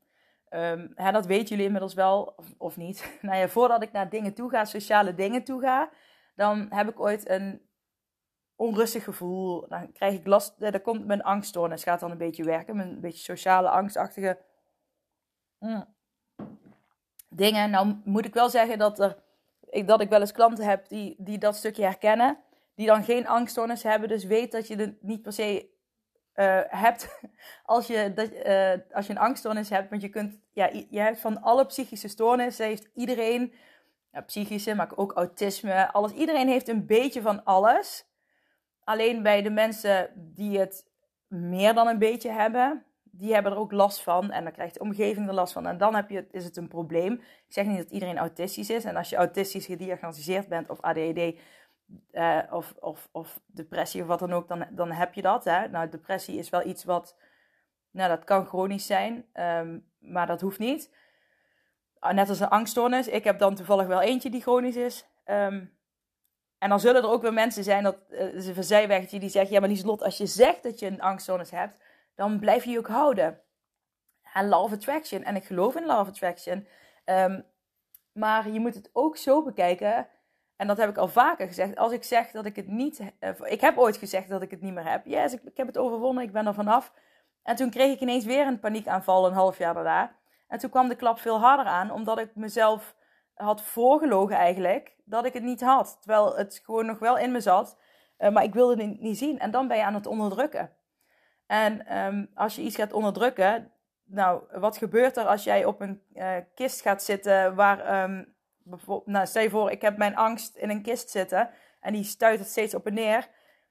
hè, 0.96 1.12
dat 1.12 1.26
weten 1.26 1.48
jullie 1.48 1.66
inmiddels 1.66 1.94
wel, 1.94 2.34
of, 2.36 2.46
of 2.58 2.78
niet. 2.78 3.12
nou 3.22 3.38
ja, 3.38 3.48
voordat 3.48 3.84
ik 3.84 3.92
naar 3.92 4.10
dingen 4.10 4.34
toe 4.34 4.50
ga, 4.50 4.66
sociale 4.66 5.16
dingen 5.16 5.44
toe 5.44 5.62
ga, 5.62 5.90
dan 6.38 6.68
heb 6.70 6.90
ik 6.90 7.00
ooit 7.00 7.30
een 7.30 7.62
onrustig 8.56 9.04
gevoel. 9.04 9.68
Dan 9.68 9.92
krijg 9.92 10.14
ik 10.14 10.28
last. 10.28 10.60
Dan 10.60 10.82
komt 10.82 11.06
mijn 11.06 11.24
angststoornis. 11.24 11.84
Gaat 11.84 12.00
dan 12.00 12.12
een 12.12 12.18
beetje 12.18 12.44
werken. 12.44 12.76
Mijn 12.76 13.00
beetje 13.00 13.24
sociale 13.24 13.70
angstachtige 13.70 14.38
mm, 15.60 15.86
dingen. 17.30 17.70
Nou 17.70 17.96
moet 18.04 18.26
ik 18.26 18.34
wel 18.34 18.50
zeggen 18.50 18.78
dat, 18.78 19.00
er, 19.00 19.18
ik, 19.70 19.88
dat 19.88 20.02
ik 20.02 20.10
wel 20.10 20.20
eens 20.20 20.32
klanten 20.32 20.66
heb 20.66 20.88
die, 20.88 21.16
die 21.18 21.38
dat 21.38 21.56
stukje 21.56 21.84
herkennen. 21.84 22.38
Die 22.76 22.88
dan 22.88 23.04
geen 23.04 23.28
angststoornis 23.28 23.84
hebben. 23.84 24.10
Dus 24.10 24.24
weet 24.24 24.52
dat 24.52 24.68
je 24.68 24.76
het 24.76 25.02
niet 25.02 25.22
per 25.22 25.34
se 25.34 25.70
uh, 26.36 26.60
hebt 26.68 27.20
als 27.64 27.88
je, 27.88 28.14
dat, 28.14 28.32
uh, 28.32 28.96
als 28.96 29.08
je 29.08 29.14
een 29.14 29.20
angststoornis 29.20 29.70
hebt. 29.70 29.90
Want 29.90 30.02
je 30.02 30.10
kunt, 30.10 30.40
ja, 30.52 30.70
je 30.90 31.00
hebt 31.00 31.20
van 31.20 31.42
alle 31.42 31.66
psychische 31.66 32.08
stoornissen 32.08 32.66
heeft 32.66 32.90
iedereen, 32.94 33.54
psychische, 34.26 34.76
maar 34.76 34.92
ook 34.96 35.12
autisme, 35.12 35.92
alles. 35.92 36.12
Iedereen 36.12 36.48
heeft 36.48 36.68
een 36.68 36.86
beetje 36.86 37.22
van 37.22 37.44
alles. 37.44 38.06
Alleen 38.84 39.24
bij 39.24 39.42
de 39.42 39.50
mensen 39.50 40.10
die 40.16 40.60
het 40.60 40.86
meer 41.28 41.74
dan 41.74 41.88
een 41.88 42.00
beetje 42.00 42.32
hebben, 42.32 42.86
die 43.04 43.34
hebben 43.34 43.52
er 43.52 43.58
ook 43.58 43.72
last 43.72 44.04
van. 44.04 44.32
En 44.32 44.44
dan 44.44 44.54
krijgt 44.54 44.74
de 44.74 44.80
omgeving 44.80 45.28
er 45.28 45.34
last 45.34 45.54
van. 45.54 45.68
En 45.68 45.78
dan 45.78 45.96
heb 45.96 46.10
je, 46.10 46.28
is 46.32 46.44
het 46.44 46.58
een 46.58 46.68
probleem. 46.68 47.14
Ik 47.14 47.54
zeg 47.54 47.66
niet 47.66 47.78
dat 47.78 47.92
iedereen 47.92 48.18
autistisch 48.18 48.70
is. 48.70 48.84
En 48.84 48.96
als 48.96 49.10
je 49.10 49.16
autistisch 49.16 49.66
gediagnosticeerd 49.66 50.48
bent 50.48 50.70
of 50.70 50.82
ADHD 50.82 51.18
uh, 52.12 52.38
eh, 52.38 52.54
of, 52.54 52.74
of, 52.80 53.10
of 53.12 53.42
depressie 53.46 54.02
of 54.02 54.08
wat 54.08 54.20
dan 54.20 54.34
ook, 54.34 54.48
dan, 54.48 54.66
dan 54.72 54.92
heb 54.92 55.14
je 55.14 55.22
dat. 55.22 55.44
Hè? 55.44 55.68
Nou, 55.68 55.90
depressie 55.90 56.38
is 56.38 56.50
wel 56.50 56.66
iets 56.66 56.84
wat, 56.84 57.18
nou 57.92 58.10
dat 58.10 58.24
kan 58.24 58.46
chronisch 58.46 58.86
zijn, 58.86 59.26
um, 59.34 59.86
maar 60.00 60.28
dat 60.28 60.42
hoeft 60.42 60.60
niet. 60.60 60.96
Ah, 62.00 62.14
net 62.14 62.30
als 62.30 62.40
een 62.40 62.50
angststoornis. 62.50 63.08
Ik 63.08 63.24
heb 63.24 63.40
dan 63.40 63.56
toevallig 63.56 63.88
wel 63.88 64.02
eentje 64.02 64.30
die 64.30 64.42
chronisch 64.42 64.76
is. 64.76 65.06
Um, 65.26 65.78
en 66.58 66.70
dan 66.70 66.80
zullen 66.80 67.04
er 67.04 67.10
ook 67.10 67.22
weer 67.22 67.34
mensen 67.34 67.64
zijn, 67.64 67.84
dat 67.84 67.98
uh, 68.10 68.34
is 68.34 68.48
een 68.48 69.08
die 69.20 69.30
zeggen: 69.30 69.54
Ja, 69.54 69.60
maar 69.60 69.70
Lieslot, 69.70 70.04
als 70.04 70.18
je 70.18 70.26
zegt 70.26 70.64
dat 70.64 70.80
je 70.80 70.88
een 70.88 71.02
angststoornis 71.02 71.52
hebt, 71.52 71.84
dan 72.16 72.40
blijf 72.40 72.64
je 72.64 72.72
je 72.72 72.78
ook 72.78 72.88
houden. 72.88 73.42
En 74.34 74.54
of 74.54 74.72
attraction. 74.72 75.24
En 75.24 75.36
ik 75.36 75.44
geloof 75.44 75.76
in 75.76 75.90
of 75.90 76.08
attraction. 76.08 76.68
Um, 77.06 77.46
maar 78.12 78.50
je 78.50 78.60
moet 78.60 78.76
het 78.76 78.90
ook 78.94 79.18
zo 79.18 79.44
bekijken. 79.44 80.08
En 80.56 80.68
dat 80.68 80.78
heb 80.78 80.90
ik 80.90 80.98
al 80.98 81.08
vaker 81.08 81.48
gezegd. 81.48 81.78
Als 81.78 81.92
ik 81.92 82.04
zeg 82.04 82.32
dat 82.32 82.46
ik 82.46 82.56
het 82.56 82.68
niet. 82.68 83.00
Uh, 83.00 83.30
ik 83.44 83.62
heb 83.62 83.78
ooit 83.78 83.98
gezegd 83.98 84.30
dat 84.30 84.42
ik 84.42 84.52
het 84.52 84.62
niet 84.62 84.74
meer 84.74 84.90
heb. 84.90 85.06
Yes, 85.06 85.34
ik, 85.34 85.42
ik 85.44 85.58
heb 85.58 85.68
het 85.68 85.78
overwonnen. 85.78 86.24
Ik 86.24 86.32
ben 86.32 86.48
er 86.48 86.54
vanaf. 86.54 86.94
En 87.44 87.56
toen 87.56 87.70
kreeg 87.70 87.94
ik 87.94 88.00
ineens 88.00 88.26
weer 88.26 88.48
een 88.48 88.60
paniekaanval 88.60 89.28
een 89.28 89.34
half 89.34 89.58
jaar 89.58 89.74
daarna. 89.74 90.16
En 90.48 90.60
toen 90.60 90.70
kwam 90.70 90.88
de 90.88 90.96
klap 90.96 91.20
veel 91.20 91.40
harder 91.40 91.66
aan, 91.66 91.92
omdat 91.92 92.20
ik 92.20 92.36
mezelf 92.36 92.96
had 93.34 93.62
voorgelogen 93.62 94.36
eigenlijk 94.36 94.96
dat 95.06 95.26
ik 95.26 95.34
het 95.34 95.44
niet 95.44 95.62
had. 95.62 95.98
Terwijl 96.02 96.36
het 96.36 96.62
gewoon 96.64 96.86
nog 96.86 97.00
wel 97.00 97.18
in 97.18 97.32
me 97.32 97.40
zat. 97.40 97.78
Uh, 98.20 98.30
maar 98.30 98.44
ik 98.44 98.54
wilde 98.54 98.84
het 98.84 99.00
niet 99.00 99.18
zien. 99.18 99.40
En 99.40 99.52
dan 99.52 99.68
ben 99.68 99.78
je 99.78 99.84
aan 99.84 99.94
het 99.94 100.06
onderdrukken. 100.06 100.72
En 101.48 101.98
um, 101.98 102.30
als 102.36 102.56
je 102.56 102.62
iets 102.62 102.76
gaat 102.76 102.94
onderdrukken. 102.94 103.72
Nou, 104.06 104.60
wat 104.60 104.78
gebeurt 104.78 105.18
er 105.18 105.26
als 105.26 105.44
jij 105.44 105.66
op 105.66 105.82
een 105.82 106.02
uh, 106.14 106.36
kist 106.56 106.82
gaat 106.82 107.04
zitten 107.04 107.56
waar, 107.56 108.04
um, 108.04 108.36
Nou, 109.06 109.26
stel 109.26 109.42
je 109.42 109.50
voor, 109.50 109.72
ik 109.72 109.82
heb 109.82 109.98
mijn 109.98 110.16
angst 110.16 110.56
in 110.56 110.70
een 110.70 110.82
kist 110.82 111.10
zitten 111.10 111.50
en 111.80 111.94
die 111.94 112.04
stuit 112.04 112.40
het 112.40 112.48
steeds 112.48 112.76
op 112.76 112.86
en 112.86 112.94
neer. 112.94 113.28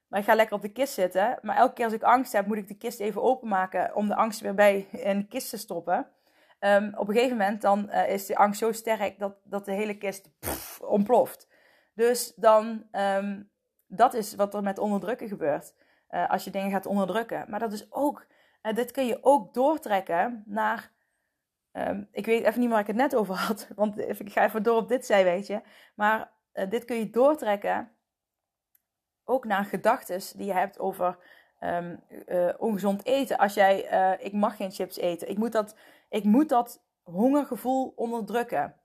Maar 0.07 0.19
ik 0.19 0.25
ga 0.25 0.35
lekker 0.35 0.55
op 0.55 0.61
de 0.61 0.71
kist 0.71 0.93
zitten. 0.93 1.39
Maar 1.41 1.55
elke 1.55 1.73
keer 1.73 1.85
als 1.85 1.93
ik 1.93 2.03
angst 2.03 2.31
heb, 2.31 2.45
moet 2.45 2.57
ik 2.57 2.67
de 2.67 2.77
kist 2.77 2.99
even 2.99 3.21
openmaken 3.21 3.95
om 3.95 4.07
de 4.07 4.15
angst 4.15 4.39
weer 4.39 4.53
bij 4.53 4.87
in 4.91 5.19
de 5.19 5.27
kist 5.27 5.49
te 5.49 5.57
stoppen. 5.57 6.07
Ehm, 6.59 6.91
op 6.95 7.07
een 7.07 7.13
gegeven 7.13 7.37
moment 7.37 7.61
dan 7.61 7.89
uh, 7.89 8.09
is 8.09 8.25
die 8.25 8.37
angst 8.37 8.59
zo 8.59 8.71
sterk 8.71 9.19
dat, 9.19 9.35
dat 9.43 9.65
de 9.65 9.71
hele 9.71 9.97
kist 9.97 10.29
ontploft. 10.81 11.47
Dus 11.93 12.33
dan, 12.35 12.87
um, 12.91 13.51
dat 13.87 14.13
is 14.13 14.35
wat 14.35 14.53
er 14.53 14.63
met 14.63 14.79
onderdrukken 14.79 15.27
gebeurt. 15.27 15.73
Uh, 16.09 16.29
als 16.29 16.43
je 16.43 16.51
dingen 16.51 16.71
gaat 16.71 16.85
onderdrukken. 16.85 17.45
Maar 17.49 17.59
dat 17.59 17.73
is 17.73 17.91
ook, 17.91 18.25
uh, 18.61 18.73
dit 18.73 18.91
kun 18.91 19.05
je 19.05 19.17
ook 19.21 19.53
doortrekken 19.53 20.43
naar, 20.45 20.91
um, 21.71 22.07
ik 22.11 22.25
weet 22.25 22.43
even 22.43 22.59
niet 22.59 22.69
waar 22.69 22.79
ik 22.79 22.87
het 22.87 22.95
net 22.95 23.15
over 23.15 23.35
had. 23.35 23.67
Want 23.75 23.99
ik 23.99 24.31
ga 24.31 24.43
even 24.43 24.63
door 24.63 24.77
op 24.77 24.87
dit 24.87 25.05
zij, 25.05 25.23
weet 25.23 25.47
je. 25.47 25.61
Maar 25.95 26.31
dit 26.69 26.85
kun 26.85 26.97
je 26.97 27.09
doortrekken 27.09 27.91
ook 29.23 29.45
naar 29.45 29.65
gedachten 29.65 30.37
die 30.37 30.45
je 30.45 30.53
hebt 30.53 30.79
over 30.79 31.17
ongezond 32.57 33.05
eten. 33.05 33.37
Als 33.37 33.53
jij, 33.53 33.79
ik 34.19 34.33
mag 34.33 34.55
geen 34.55 34.71
chips 34.71 34.97
eten. 34.97 35.29
Ik 35.29 35.37
moet, 35.37 35.51
dat, 35.51 35.75
ik 36.09 36.23
moet 36.23 36.49
dat 36.49 36.83
hongergevoel 37.03 37.93
onderdrukken. 37.95 38.75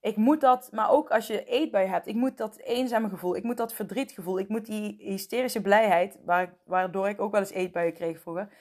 Ik 0.00 0.16
moet 0.16 0.40
dat, 0.40 0.68
maar 0.72 0.90
ook 0.90 1.10
als 1.10 1.26
je 1.26 1.44
eetbui 1.44 1.86
hebt, 1.86 2.06
ik 2.06 2.14
moet 2.14 2.36
dat 2.36 2.56
eenzame 2.56 3.08
gevoel, 3.08 3.36
ik 3.36 3.42
moet 3.42 3.56
dat 3.56 3.72
verdrietgevoel, 3.72 4.38
ik 4.38 4.48
moet 4.48 4.66
die 4.66 4.96
hysterische 4.98 5.60
blijheid, 5.60 6.18
waar, 6.24 6.58
waardoor 6.64 7.08
ik 7.08 7.20
ook 7.20 7.32
wel 7.32 7.40
eens 7.40 7.50
eetbuien 7.50 7.92
kreeg 7.92 8.20
vroeger, 8.20 8.52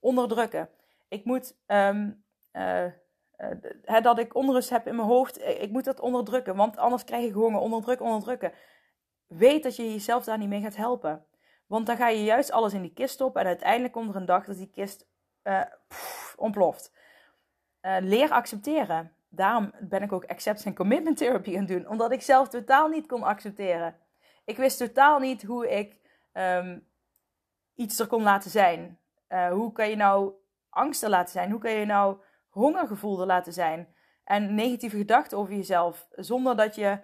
onderdrukken. 0.00 0.68
Ik 1.08 1.24
moet, 1.24 1.56
um, 1.66 2.24
uh, 2.52 2.86
dat 4.02 4.18
ik 4.18 4.34
onrust 4.34 4.70
heb 4.70 4.86
in 4.86 4.96
mijn 4.96 5.08
hoofd, 5.08 5.40
ik 5.40 5.70
moet 5.70 5.84
dat 5.84 6.00
onderdrukken, 6.00 6.56
want 6.56 6.76
anders 6.76 7.04
krijg 7.04 7.24
ik 7.24 7.32
honger, 7.32 7.60
onderdrukken, 7.60 8.06
onderdrukken 8.06 8.52
weet 9.26 9.62
dat 9.62 9.76
je 9.76 9.92
jezelf 9.92 10.24
daar 10.24 10.38
niet 10.38 10.48
mee 10.48 10.60
gaat 10.60 10.76
helpen. 10.76 11.26
Want 11.66 11.86
dan 11.86 11.96
ga 11.96 12.08
je 12.08 12.24
juist 12.24 12.50
alles 12.50 12.72
in 12.72 12.82
die 12.82 12.92
kist 12.92 13.14
stoppen 13.14 13.40
en 13.40 13.46
uiteindelijk 13.46 13.92
komt 13.92 14.08
er 14.08 14.16
een 14.16 14.26
dag 14.26 14.44
dat 14.44 14.56
die 14.56 14.70
kist 14.70 15.08
ontploft. 16.36 16.92
Uh, 17.82 17.96
leer 18.00 18.30
accepteren. 18.30 19.12
Daarom 19.28 19.72
ben 19.80 20.02
ik 20.02 20.12
ook 20.12 20.24
acceptance 20.24 20.68
en 20.68 20.74
commitment 20.74 21.16
therapy 21.16 21.52
gaan 21.52 21.66
doen. 21.66 21.88
Omdat 21.88 22.12
ik 22.12 22.22
zelf 22.22 22.48
totaal 22.48 22.88
niet 22.88 23.06
kon 23.06 23.22
accepteren. 23.22 23.96
Ik 24.44 24.56
wist 24.56 24.78
totaal 24.78 25.18
niet 25.18 25.42
hoe 25.42 25.70
ik 25.70 26.00
um, 26.32 26.88
iets 27.74 27.98
er 27.98 28.06
kon 28.06 28.22
laten 28.22 28.50
zijn. 28.50 28.98
Uh, 29.28 29.50
hoe 29.50 29.72
kan 29.72 29.88
je 29.88 29.96
nou 29.96 30.32
angsten 30.68 31.10
laten 31.10 31.32
zijn? 31.32 31.50
Hoe 31.50 31.60
kan 31.60 31.70
je 31.70 31.84
nou 31.84 32.16
hongergevoel 32.48 33.20
er 33.20 33.26
laten 33.26 33.52
zijn? 33.52 33.94
En 34.24 34.54
negatieve 34.54 34.96
gedachten 34.96 35.38
over 35.38 35.54
jezelf. 35.54 36.06
Zonder 36.10 36.56
dat 36.56 36.74
je 36.74 36.98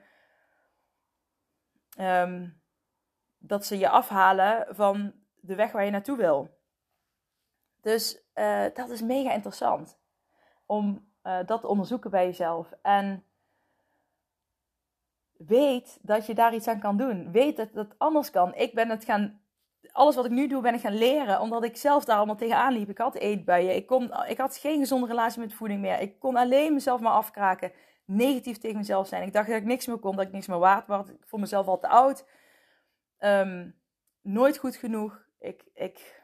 um, 2.01 2.63
dat 3.39 3.67
ze 3.67 3.79
je 3.79 3.89
afhalen 3.89 4.67
van 4.71 5.15
de 5.35 5.55
weg 5.55 5.73
waar 5.73 5.85
je 5.85 5.91
naartoe 5.91 6.17
wil. 6.17 6.57
Dus 7.81 8.23
uh, 8.35 8.65
dat 8.75 8.91
is 8.91 9.03
mega 9.03 9.33
interessant 9.33 9.99
om 10.69 11.07
uh, 11.23 11.39
dat 11.47 11.61
te 11.61 11.67
onderzoeken 11.67 12.11
bij 12.11 12.25
jezelf. 12.25 12.73
En 12.83 13.25
weet 15.33 15.99
dat 16.03 16.27
je 16.27 16.35
daar 16.35 16.55
iets 16.55 16.69
aan 16.69 16.81
kan 16.81 16.97
doen. 16.97 17.33
Weet 17.33 17.57
dat 17.57 17.73
dat 17.73 17.95
anders 17.99 18.31
kan. 18.31 18.55
Ik 18.55 18.75
ben 18.75 18.89
het 18.89 19.05
gaan. 19.05 19.41
Alles 19.93 20.15
wat 20.15 20.25
ik 20.25 20.31
nu 20.31 20.47
doe, 20.47 20.63
ben 20.63 20.75
ik 20.75 20.81
gaan 20.81 20.99
leren. 20.99 21.41
Omdat 21.41 21.65
ik 21.65 21.77
zelf 21.77 22.05
daar 22.05 22.17
allemaal 22.17 22.37
tegenaan 22.37 22.73
liep. 22.73 22.89
Ik 22.89 22.99
had 22.99 23.15
eetbuien. 23.15 23.77
Ik, 23.77 23.87
kon, 23.87 24.13
ik 24.27 24.39
had 24.39 24.57
geen 24.57 24.79
gezonde 24.79 25.07
relatie 25.07 25.41
met 25.41 25.55
voeding 25.55 25.81
meer. 25.81 26.01
Ik 26.01 26.19
kon 26.19 26.37
alleen 26.37 26.75
mezelf 26.75 27.01
maar 27.01 27.13
afkraken 27.13 27.73
negatief 28.05 28.59
tegen 28.59 28.77
mezelf 28.77 29.09
zijn. 29.09 29.23
Ik 29.23 29.33
dacht 29.33 29.49
dat 29.49 29.57
ik 29.57 29.65
niks 29.65 29.87
meer 29.87 29.99
kon, 29.99 30.17
dat 30.17 30.27
ik 30.27 30.33
niks 30.33 30.47
meer 30.47 30.59
waard 30.59 30.87
was. 30.87 31.09
Ik 31.09 31.27
vond 31.27 31.43
mezelf 31.43 31.67
al 31.67 31.79
te 31.79 31.89
oud. 31.89 32.27
Um, 33.19 33.77
nooit 34.21 34.59
goed 34.59 34.77
genoeg. 34.77 35.27
Ik, 35.39 35.65
ik, 35.75 36.23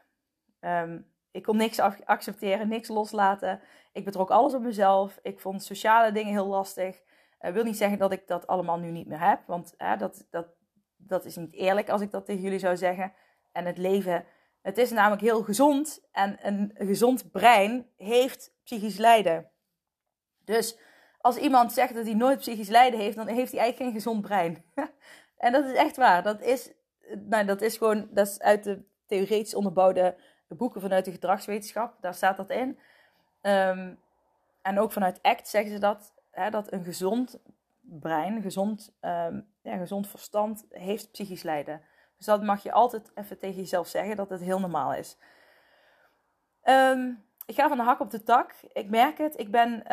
um, 0.59 1.13
ik 1.35 1.43
kon 1.43 1.57
niks 1.57 1.79
accepteren, 2.05 2.67
niks 2.67 2.87
loslaten. 2.87 3.61
Ik 3.93 4.05
betrok 4.05 4.29
alles 4.29 4.53
op 4.53 4.61
mezelf. 4.61 5.19
Ik 5.21 5.39
vond 5.39 5.63
sociale 5.63 6.11
dingen 6.11 6.31
heel 6.31 6.47
lastig. 6.47 6.95
Ik 6.95 7.01
uh, 7.41 7.51
wil 7.51 7.63
niet 7.63 7.77
zeggen 7.77 7.97
dat 7.97 8.11
ik 8.11 8.27
dat 8.27 8.47
allemaal 8.47 8.79
nu 8.79 8.91
niet 8.91 9.07
meer 9.07 9.27
heb. 9.27 9.41
Want 9.47 9.73
uh, 9.77 9.97
dat, 9.97 10.25
dat, 10.29 10.47
dat 10.95 11.25
is 11.25 11.35
niet 11.35 11.53
eerlijk 11.53 11.89
als 11.89 12.01
ik 12.01 12.11
dat 12.11 12.25
tegen 12.25 12.41
jullie 12.41 12.59
zou 12.59 12.77
zeggen. 12.77 13.13
En 13.51 13.65
het 13.65 13.77
leven, 13.77 14.25
het 14.61 14.77
is 14.77 14.91
namelijk 14.91 15.21
heel 15.21 15.43
gezond. 15.43 16.07
En 16.11 16.37
een 16.41 16.71
gezond 16.75 17.31
brein 17.31 17.89
heeft 17.97 18.53
psychisch 18.63 18.97
lijden. 18.97 19.49
Dus 20.43 20.77
als 21.19 21.37
iemand 21.37 21.73
zegt 21.73 21.93
dat 21.93 22.05
hij 22.05 22.15
nooit 22.15 22.39
psychisch 22.39 22.69
lijden 22.69 22.99
heeft, 22.99 23.15
dan 23.15 23.27
heeft 23.27 23.51
hij 23.51 23.61
eigenlijk 23.61 23.91
geen 23.91 24.01
gezond 24.01 24.21
brein. 24.21 24.65
en 25.37 25.51
dat 25.51 25.65
is 25.65 25.73
echt 25.73 25.95
waar. 25.95 26.23
Dat 26.23 26.41
is, 26.41 26.71
nou, 27.29 27.45
dat 27.45 27.61
is 27.61 27.77
gewoon, 27.77 28.07
dat 28.11 28.27
is 28.27 28.39
uit 28.39 28.63
de 28.63 28.83
theoretisch 29.05 29.55
onderbouwde 29.55 30.15
boeken 30.47 30.81
vanuit 30.81 31.05
de 31.05 31.11
gedragswetenschap. 31.11 31.97
Daar 32.01 32.13
staat 32.13 32.37
dat 32.37 32.49
in. 32.49 32.79
Um, 33.41 33.99
en 34.61 34.79
ook 34.79 34.91
vanuit 34.91 35.21
ACT 35.21 35.47
zeggen 35.47 35.71
ze 35.71 35.79
dat, 35.79 36.13
hè, 36.31 36.49
dat 36.49 36.71
een 36.71 36.83
gezond 36.83 37.39
brein, 37.81 38.41
gezond, 38.41 38.95
um, 39.01 39.47
ja, 39.61 39.77
gezond 39.77 40.07
verstand 40.07 40.65
heeft 40.69 41.11
psychisch 41.11 41.43
lijden. 41.43 41.81
Dus 42.17 42.25
dat 42.25 42.43
mag 42.43 42.63
je 42.63 42.71
altijd 42.71 43.11
even 43.15 43.39
tegen 43.39 43.59
jezelf 43.59 43.87
zeggen, 43.87 44.15
dat 44.15 44.29
het 44.29 44.41
heel 44.41 44.59
normaal 44.59 44.93
is. 44.93 45.17
Um, 46.63 47.23
ik 47.45 47.55
ga 47.55 47.67
van 47.67 47.77
de 47.77 47.83
hak 47.83 47.99
op 47.99 48.11
de 48.11 48.23
tak. 48.23 48.53
Ik 48.73 48.89
merk 48.89 49.17
het. 49.17 49.39
Ik 49.39 49.51
ben 49.51 49.83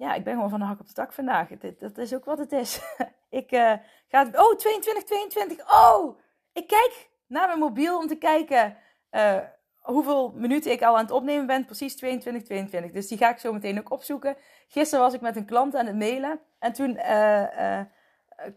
ja, 0.00 0.14
ik 0.14 0.24
ben 0.24 0.34
gewoon 0.34 0.50
van 0.50 0.58
de 0.58 0.64
hak 0.64 0.80
op 0.80 0.86
de 0.86 0.92
tak 0.92 1.12
vandaag. 1.12 1.48
Dat, 1.48 1.80
dat 1.80 1.98
is 1.98 2.14
ook 2.14 2.24
wat 2.24 2.38
het 2.38 2.52
is. 2.52 2.80
ik 3.40 3.52
uh, 3.52 3.74
ga... 4.08 4.28
Oh, 4.32 4.56
22, 4.56 5.04
22. 5.04 5.72
Oh, 5.72 6.18
ik 6.52 6.66
kijk 6.66 7.09
naar 7.30 7.46
mijn 7.46 7.58
mobiel 7.58 7.98
om 7.98 8.06
te 8.06 8.16
kijken 8.16 8.76
uh, 9.10 9.36
hoeveel 9.78 10.32
minuten 10.36 10.72
ik 10.72 10.82
al 10.82 10.96
aan 10.96 11.02
het 11.02 11.10
opnemen 11.10 11.46
ben. 11.46 11.64
Precies 11.64 11.96
22, 11.96 12.42
22. 12.42 12.92
Dus 12.92 13.08
die 13.08 13.18
ga 13.18 13.30
ik 13.30 13.38
zo 13.38 13.52
meteen 13.52 13.78
ook 13.78 13.90
opzoeken. 13.90 14.36
Gisteren 14.68 15.04
was 15.04 15.14
ik 15.14 15.20
met 15.20 15.36
een 15.36 15.44
klant 15.44 15.74
aan 15.74 15.86
het 15.86 15.96
mailen. 15.96 16.40
En 16.58 16.72
toen 16.72 16.90
uh, 16.96 17.80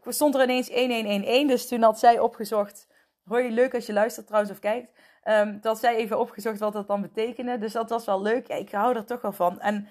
stond 0.07 0.35
er 0.35 0.43
ineens 0.43 0.69
1111. 0.69 1.47
Dus 1.47 1.67
toen 1.67 1.81
had 1.81 1.99
zij 1.99 2.19
opgezocht... 2.19 2.91
Je 3.25 3.51
leuk 3.51 3.73
als 3.73 3.85
je 3.85 3.93
luistert 3.93 4.27
trouwens 4.27 4.53
of 4.53 4.59
kijkt. 4.59 4.99
Um, 5.23 5.61
dat 5.61 5.79
zij 5.79 5.95
even 5.95 6.19
opgezocht 6.19 6.59
wat 6.59 6.73
dat 6.73 6.87
dan 6.87 7.01
betekende. 7.01 7.57
Dus 7.57 7.71
dat 7.71 7.89
was 7.89 8.05
wel 8.05 8.21
leuk. 8.21 8.47
Ja, 8.47 8.55
ik 8.55 8.71
hou 8.71 8.95
er 8.95 9.05
toch 9.05 9.21
wel 9.21 9.31
van. 9.31 9.59
En 9.59 9.87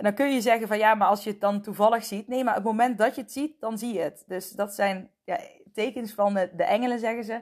dan 0.00 0.14
kun 0.14 0.32
je 0.32 0.40
zeggen 0.40 0.68
van 0.68 0.78
ja, 0.78 0.94
maar 0.94 1.08
als 1.08 1.24
je 1.24 1.30
het 1.30 1.40
dan 1.40 1.62
toevallig 1.62 2.04
ziet. 2.04 2.28
Nee, 2.28 2.44
maar 2.44 2.56
op 2.56 2.62
het 2.62 2.72
moment 2.72 2.98
dat 2.98 3.14
je 3.14 3.20
het 3.20 3.32
ziet, 3.32 3.60
dan 3.60 3.78
zie 3.78 3.92
je 3.92 4.00
het. 4.00 4.24
Dus 4.26 4.50
dat 4.50 4.74
zijn 4.74 5.10
ja, 5.24 5.38
tekens 5.72 6.12
van 6.12 6.34
de, 6.34 6.64
engelen, 6.64 6.98
zeggen 6.98 7.24
ze. 7.24 7.40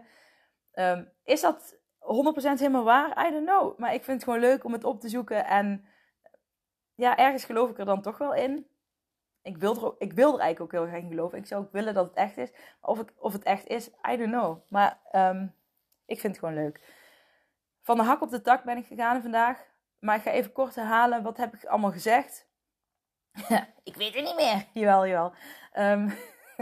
Um, 0.79 1.13
is 1.25 1.41
dat 1.41 1.77
100% 2.01 2.07
helemaal 2.43 2.85
waar? 2.85 3.27
I 3.27 3.31
don't 3.31 3.47
know. 3.47 3.79
Maar 3.79 3.95
ik 3.95 4.05
vind 4.05 4.17
het 4.17 4.25
gewoon 4.25 4.49
leuk 4.49 4.65
om 4.65 4.73
het 4.73 4.85
op 4.85 5.01
te 5.01 5.09
zoeken. 5.09 5.47
En 5.47 5.85
ja, 6.95 7.17
ergens 7.17 7.45
geloof 7.45 7.71
ik 7.71 7.79
er 7.79 7.85
dan 7.85 8.03
toch 8.03 8.19
wel 8.19 8.35
in. 8.35 8.67
Ik 9.43 9.57
wil 9.57 9.85
er, 9.85 9.95
ik 9.99 10.13
wil 10.13 10.35
er 10.35 10.41
eigenlijk 10.41 10.61
ook 10.61 10.81
heel 10.81 10.91
graag 10.91 11.03
in 11.03 11.09
geloven. 11.09 11.39
Ik 11.39 11.47
zou 11.47 11.65
ook 11.65 11.73
willen 11.73 11.95
dat 11.95 12.07
het 12.07 12.17
echt 12.17 12.37
is. 12.37 12.53
Of, 12.81 13.05
of 13.17 13.33
het 13.33 13.43
echt 13.43 13.67
is, 13.67 13.89
I 13.89 14.17
don't 14.17 14.31
know. 14.31 14.59
Maar 14.69 15.01
um, 15.13 15.55
ik 16.07 16.21
vind 16.21 16.37
het 16.37 16.45
gewoon 16.45 16.63
leuk. 16.63 16.81
Van 17.83 17.97
de 17.97 18.03
hak 18.03 18.23
op 18.23 18.31
de 18.31 18.41
tak 18.41 18.65
ben 18.65 18.77
ik 18.77 18.87
gegaan 18.87 19.23
vandaag. 19.23 19.67
Maar 19.99 20.17
ik 20.17 20.23
ga 20.23 20.31
even 20.31 20.53
kort 20.53 20.75
herhalen. 20.75 21.23
Wat 21.23 21.37
heb 21.37 21.55
ik 21.55 21.65
allemaal 21.65 21.93
gezegd? 21.93 22.47
ik 23.85 23.97
weet 23.97 24.15
het 24.15 24.25
niet 24.25 24.37
meer. 24.37 24.67
Jawel, 24.83 25.07
jawel. 25.07 25.35
Um, 25.79 26.13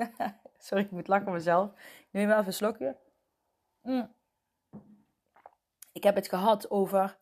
sorry, 0.58 0.84
ik 0.84 0.90
moet 0.90 1.08
lachen 1.08 1.32
mezelf. 1.32 1.70
Ik 1.80 2.08
neem 2.10 2.26
wel 2.26 2.36
even 2.36 2.46
een 2.46 2.52
slokje. 2.52 2.96
Ik 5.92 6.02
heb 6.02 6.14
het 6.14 6.28
gehad 6.28 6.70
over 6.70 7.18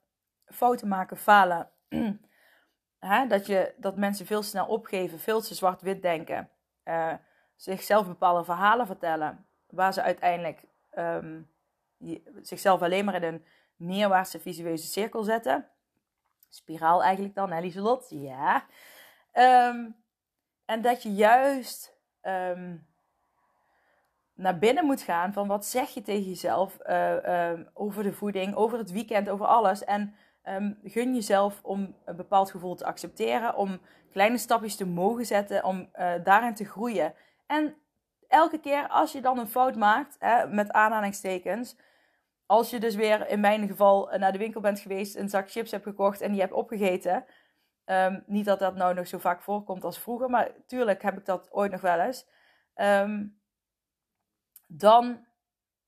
fouten 0.46 0.88
maken, 0.88 1.16
falen. 1.16 1.70
dat, 3.28 3.46
je, 3.46 3.74
dat 3.76 3.96
mensen 3.96 4.26
veel 4.26 4.42
snel 4.42 4.66
opgeven, 4.66 5.18
veel 5.18 5.40
te 5.40 5.54
zwart-wit 5.54 6.02
denken. 6.02 6.50
Uh, 6.84 7.12
zichzelf 7.56 8.06
bepaalde 8.06 8.44
verhalen 8.44 8.86
vertellen. 8.86 9.46
Waar 9.66 9.92
ze 9.92 10.02
uiteindelijk 10.02 10.64
um, 10.98 11.50
zichzelf 12.42 12.82
alleen 12.82 13.04
maar 13.04 13.14
in 13.14 13.22
een 13.22 13.44
neerwaartse 13.76 14.40
visuele 14.40 14.76
cirkel 14.76 15.22
zetten 15.22 15.68
spiraal 16.54 17.02
eigenlijk 17.02 17.34
dan, 17.34 17.52
hè 17.52 17.60
Lieselot? 17.60 18.06
Ja. 18.10 18.66
Um, 19.68 19.96
en 20.64 20.82
dat 20.82 21.02
je 21.02 21.12
juist 21.14 21.98
um, 22.22 22.86
naar 24.34 24.58
binnen 24.58 24.84
moet 24.84 25.02
gaan 25.02 25.32
van 25.32 25.48
wat 25.48 25.66
zeg 25.66 25.90
je 25.90 26.02
tegen 26.02 26.28
jezelf 26.28 26.78
uh, 26.86 27.50
um, 27.50 27.68
over 27.74 28.02
de 28.02 28.12
voeding, 28.12 28.54
over 28.54 28.78
het 28.78 28.92
weekend, 28.92 29.28
over 29.28 29.46
alles. 29.46 29.84
En 29.84 30.14
gun 30.84 31.14
jezelf 31.14 31.60
om 31.62 31.94
een 32.04 32.16
bepaald 32.16 32.50
gevoel 32.50 32.74
te 32.74 32.84
accepteren, 32.84 33.56
om 33.56 33.80
kleine 34.10 34.38
stapjes 34.38 34.76
te 34.76 34.86
mogen 34.86 35.26
zetten, 35.26 35.64
om 35.64 35.88
uh, 35.98 36.12
daarin 36.24 36.54
te 36.54 36.64
groeien. 36.64 37.14
En 37.46 37.74
elke 38.28 38.58
keer 38.58 38.88
als 38.88 39.12
je 39.12 39.20
dan 39.20 39.38
een 39.38 39.48
fout 39.48 39.76
maakt, 39.76 40.16
hè, 40.18 40.46
met 40.46 40.72
aanhalingstekens, 40.72 41.76
als 42.46 42.70
je 42.70 42.80
dus 42.80 42.94
weer 42.94 43.28
in 43.28 43.40
mijn 43.40 43.66
geval 43.66 44.10
naar 44.18 44.32
de 44.32 44.38
winkel 44.38 44.60
bent 44.60 44.80
geweest, 44.80 45.16
een 45.16 45.28
zak 45.28 45.50
chips 45.50 45.70
hebt 45.70 45.82
gekocht 45.82 46.20
en 46.20 46.32
die 46.32 46.40
hebt 46.40 46.52
opgegeten. 46.52 47.24
Ehm, 47.84 48.20
niet 48.26 48.44
dat 48.44 48.58
dat 48.58 48.76
nou 48.76 48.94
nog 48.94 49.06
zo 49.06 49.18
vaak 49.18 49.42
voorkomt 49.42 49.84
als 49.84 49.98
vroeger, 49.98 50.30
maar 50.30 50.50
tuurlijk 50.66 51.02
heb 51.02 51.18
ik 51.18 51.24
dat 51.24 51.52
ooit 51.52 51.72
nog 51.72 51.80
wel 51.80 52.00
eens. 52.00 52.26
Ehm, 52.74 53.24
dan 54.66 55.26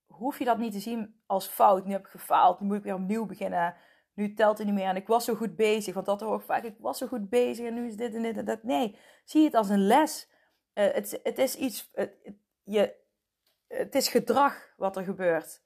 hoef 0.07 0.39
je 0.39 0.45
dat 0.45 0.59
niet 0.59 0.73
te 0.73 0.81
zien 0.81 1.21
als 1.27 1.47
fout. 1.47 1.85
Nu 1.85 1.93
heb 1.93 2.01
ik 2.01 2.11
gefaald, 2.11 2.61
nu 2.61 2.67
moet 2.67 2.77
ik 2.77 2.83
weer 2.83 2.95
opnieuw 2.95 3.27
beginnen. 3.27 3.75
Nu 4.15 4.35
telt 4.35 4.59
het 4.59 4.67
niet 4.67 4.77
meer 4.77 4.89
en 4.89 4.97
ik 4.97 5.07
was 5.07 5.25
zo 5.25 5.35
goed 5.35 5.57
bezig. 5.57 5.95
Want 5.95 6.07
dat 6.07 6.21
hoor 6.21 6.39
ik 6.39 6.45
vaak, 6.45 6.63
ik 6.63 6.77
was 6.79 6.99
zo 6.99 7.07
goed 7.07 7.29
bezig 7.29 7.67
en 7.67 7.75
nu 7.75 7.87
is 7.87 7.97
dit 7.97 8.15
en 8.15 8.23
dit 8.23 8.37
en 8.37 8.45
dat. 8.45 8.63
Nee, 8.63 8.99
zie 9.25 9.45
het 9.45 9.55
als 9.55 9.69
een 9.69 9.87
les. 9.87 10.29
Uh, 10.75 10.85
het, 10.85 11.21
het 11.23 11.39
is 11.39 11.57
iets, 11.57 11.93
je, 12.63 12.95
het 13.69 13.95
is 13.95 14.09
gedrag 14.09 14.75
wat 14.77 14.97
er 14.97 15.05
gebeurt. 15.05 15.65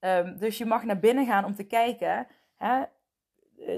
Um, 0.00 0.38
dus 0.38 0.58
je 0.58 0.64
mag 0.64 0.84
naar 0.84 0.98
binnen 0.98 1.26
gaan 1.26 1.44
om 1.44 1.54
te 1.54 1.64
kijken. 1.64 2.26
Hè? 2.56 2.82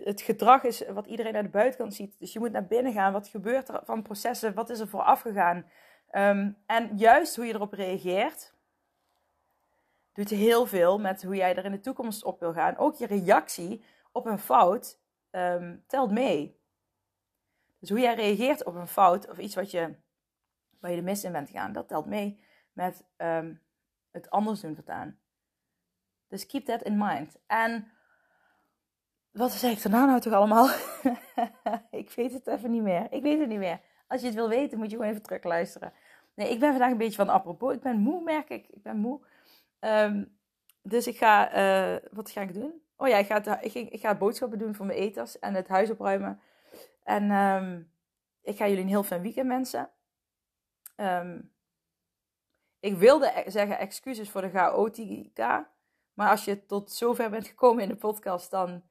Het 0.05 0.21
gedrag 0.21 0.63
is 0.63 0.89
wat 0.89 1.07
iedereen 1.07 1.37
aan 1.37 1.43
de 1.43 1.51
buitenkant 1.51 1.95
ziet. 1.95 2.19
Dus 2.19 2.33
je 2.33 2.39
moet 2.39 2.53
naar 2.53 2.67
binnen 2.67 2.93
gaan. 2.93 3.13
Wat 3.13 3.29
gebeurt 3.29 3.69
er 3.69 3.81
van 3.85 4.03
processen? 4.03 4.55
Wat 4.55 4.71
is 4.71 4.81
er 4.81 4.89
vooraf 4.89 5.21
gegaan? 5.21 5.57
Um, 6.11 6.57
en 6.67 6.97
juist 6.97 7.37
hoe 7.37 7.47
je 7.47 7.55
erop 7.55 7.73
reageert, 7.73 8.55
doet 10.13 10.29
heel 10.29 10.67
veel 10.67 10.99
met 10.99 11.23
hoe 11.23 11.37
jij 11.37 11.57
er 11.57 11.65
in 11.65 11.73
de 11.73 11.81
toekomst 11.81 12.25
op 12.25 12.41
wil 12.41 12.53
gaan. 12.53 12.77
Ook 12.77 12.95
je 12.95 13.07
reactie 13.07 13.85
op 14.13 14.27
een 14.27 14.39
fout 14.39 14.99
um, 15.31 15.85
telt 15.87 16.11
mee. 16.11 16.61
Dus 17.79 17.89
hoe 17.89 18.01
jij 18.01 18.15
reageert 18.15 18.65
op 18.65 18.75
een 18.75 18.89
fout 18.89 19.29
of 19.29 19.39
iets 19.39 19.55
wat 19.55 19.71
je, 19.71 19.95
waar 20.81 20.91
je 20.91 20.97
de 20.97 21.03
mis 21.03 21.25
in 21.25 21.33
bent 21.33 21.51
gegaan, 21.51 21.73
dat 21.73 21.89
telt 21.89 22.07
mee 22.07 22.41
met 22.73 23.05
um, 23.17 23.63
het 24.11 24.31
anders 24.31 24.61
doen 24.61 24.75
voortaan. 24.75 25.19
Dus 26.29 26.47
keep 26.47 26.65
that 26.65 26.83
in 26.83 26.99
mind. 26.99 27.37
En 27.47 27.93
wat 29.31 29.53
zei 29.53 29.73
ik 29.73 29.83
daarna 29.83 30.05
nou 30.05 30.21
toch 30.21 30.33
allemaal? 30.33 30.69
ik 31.91 32.11
weet 32.11 32.33
het 32.33 32.47
even 32.47 32.71
niet 32.71 32.83
meer. 32.83 33.13
Ik 33.13 33.23
weet 33.23 33.39
het 33.39 33.49
niet 33.49 33.59
meer. 33.59 33.81
Als 34.07 34.21
je 34.21 34.27
het 34.27 34.37
wil 34.37 34.49
weten, 34.49 34.79
moet 34.79 34.91
je 34.91 34.97
gewoon 34.97 35.11
even 35.11 35.23
terug 35.23 35.43
luisteren. 35.43 35.93
Nee, 36.35 36.51
ik 36.51 36.61
ben 36.61 36.71
vandaag 36.71 36.91
een 36.91 36.97
beetje 36.97 37.25
van 37.25 37.29
apropos. 37.29 37.75
Ik 37.75 37.81
ben 37.81 37.99
moe, 37.99 38.23
merk 38.23 38.49
ik. 38.49 38.69
Ik 38.69 38.83
ben 38.83 38.97
moe. 38.97 39.21
Um, 39.85 40.39
dus 40.83 41.07
ik 41.07 41.17
ga, 41.17 41.57
uh, 41.57 41.99
wat 42.13 42.31
ga 42.31 42.41
ik 42.41 42.55
doen? 42.55 42.83
Oh 42.97 43.09
ja, 43.09 43.17
ik 43.17 43.27
ga, 43.27 43.61
ik, 43.61 44.01
ga 44.01 44.15
boodschappen 44.15 44.59
doen 44.59 44.75
voor 44.75 44.87
mijn 44.87 44.99
eters 44.99 45.39
en 45.39 45.55
het 45.55 45.69
huis 45.69 45.91
opruimen. 45.91 46.41
En 47.03 47.31
um, 47.31 47.93
ik 48.43 48.57
ga 48.57 48.69
jullie 48.69 48.83
een 48.83 48.89
heel 48.89 49.03
fijn 49.03 49.23
weekend 49.23 49.47
mensen. 49.47 49.91
Um, 50.97 51.53
ik 52.81 52.97
wilde 52.97 53.33
e-, 53.35 53.51
zeggen 53.51 53.79
excuses 53.79 54.31
voor 54.31 54.41
de 54.41 54.51
chaotica. 54.51 55.71
Maar 56.15 56.31
als 56.31 56.45
je 56.45 56.67
tot 56.67 56.93
zover 56.93 57.31
bent 57.31 57.47
gekomen 57.47 57.83
in 57.83 57.89
de 57.89 57.97
podcast, 57.97 58.51
dan 58.51 58.83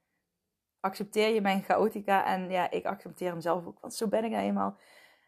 accepteer 0.79 1.33
je 1.33 1.41
mijn 1.41 1.63
chaotica. 1.63 2.25
En 2.25 2.49
ja, 2.49 2.71
ik 2.71 2.85
accepteer 2.85 3.31
hem 3.31 3.41
zelf 3.41 3.65
ook, 3.65 3.79
want 3.79 3.93
zo 3.93 4.07
ben 4.07 4.23
ik 4.23 4.31
nou 4.31 4.43
eenmaal. 4.43 4.77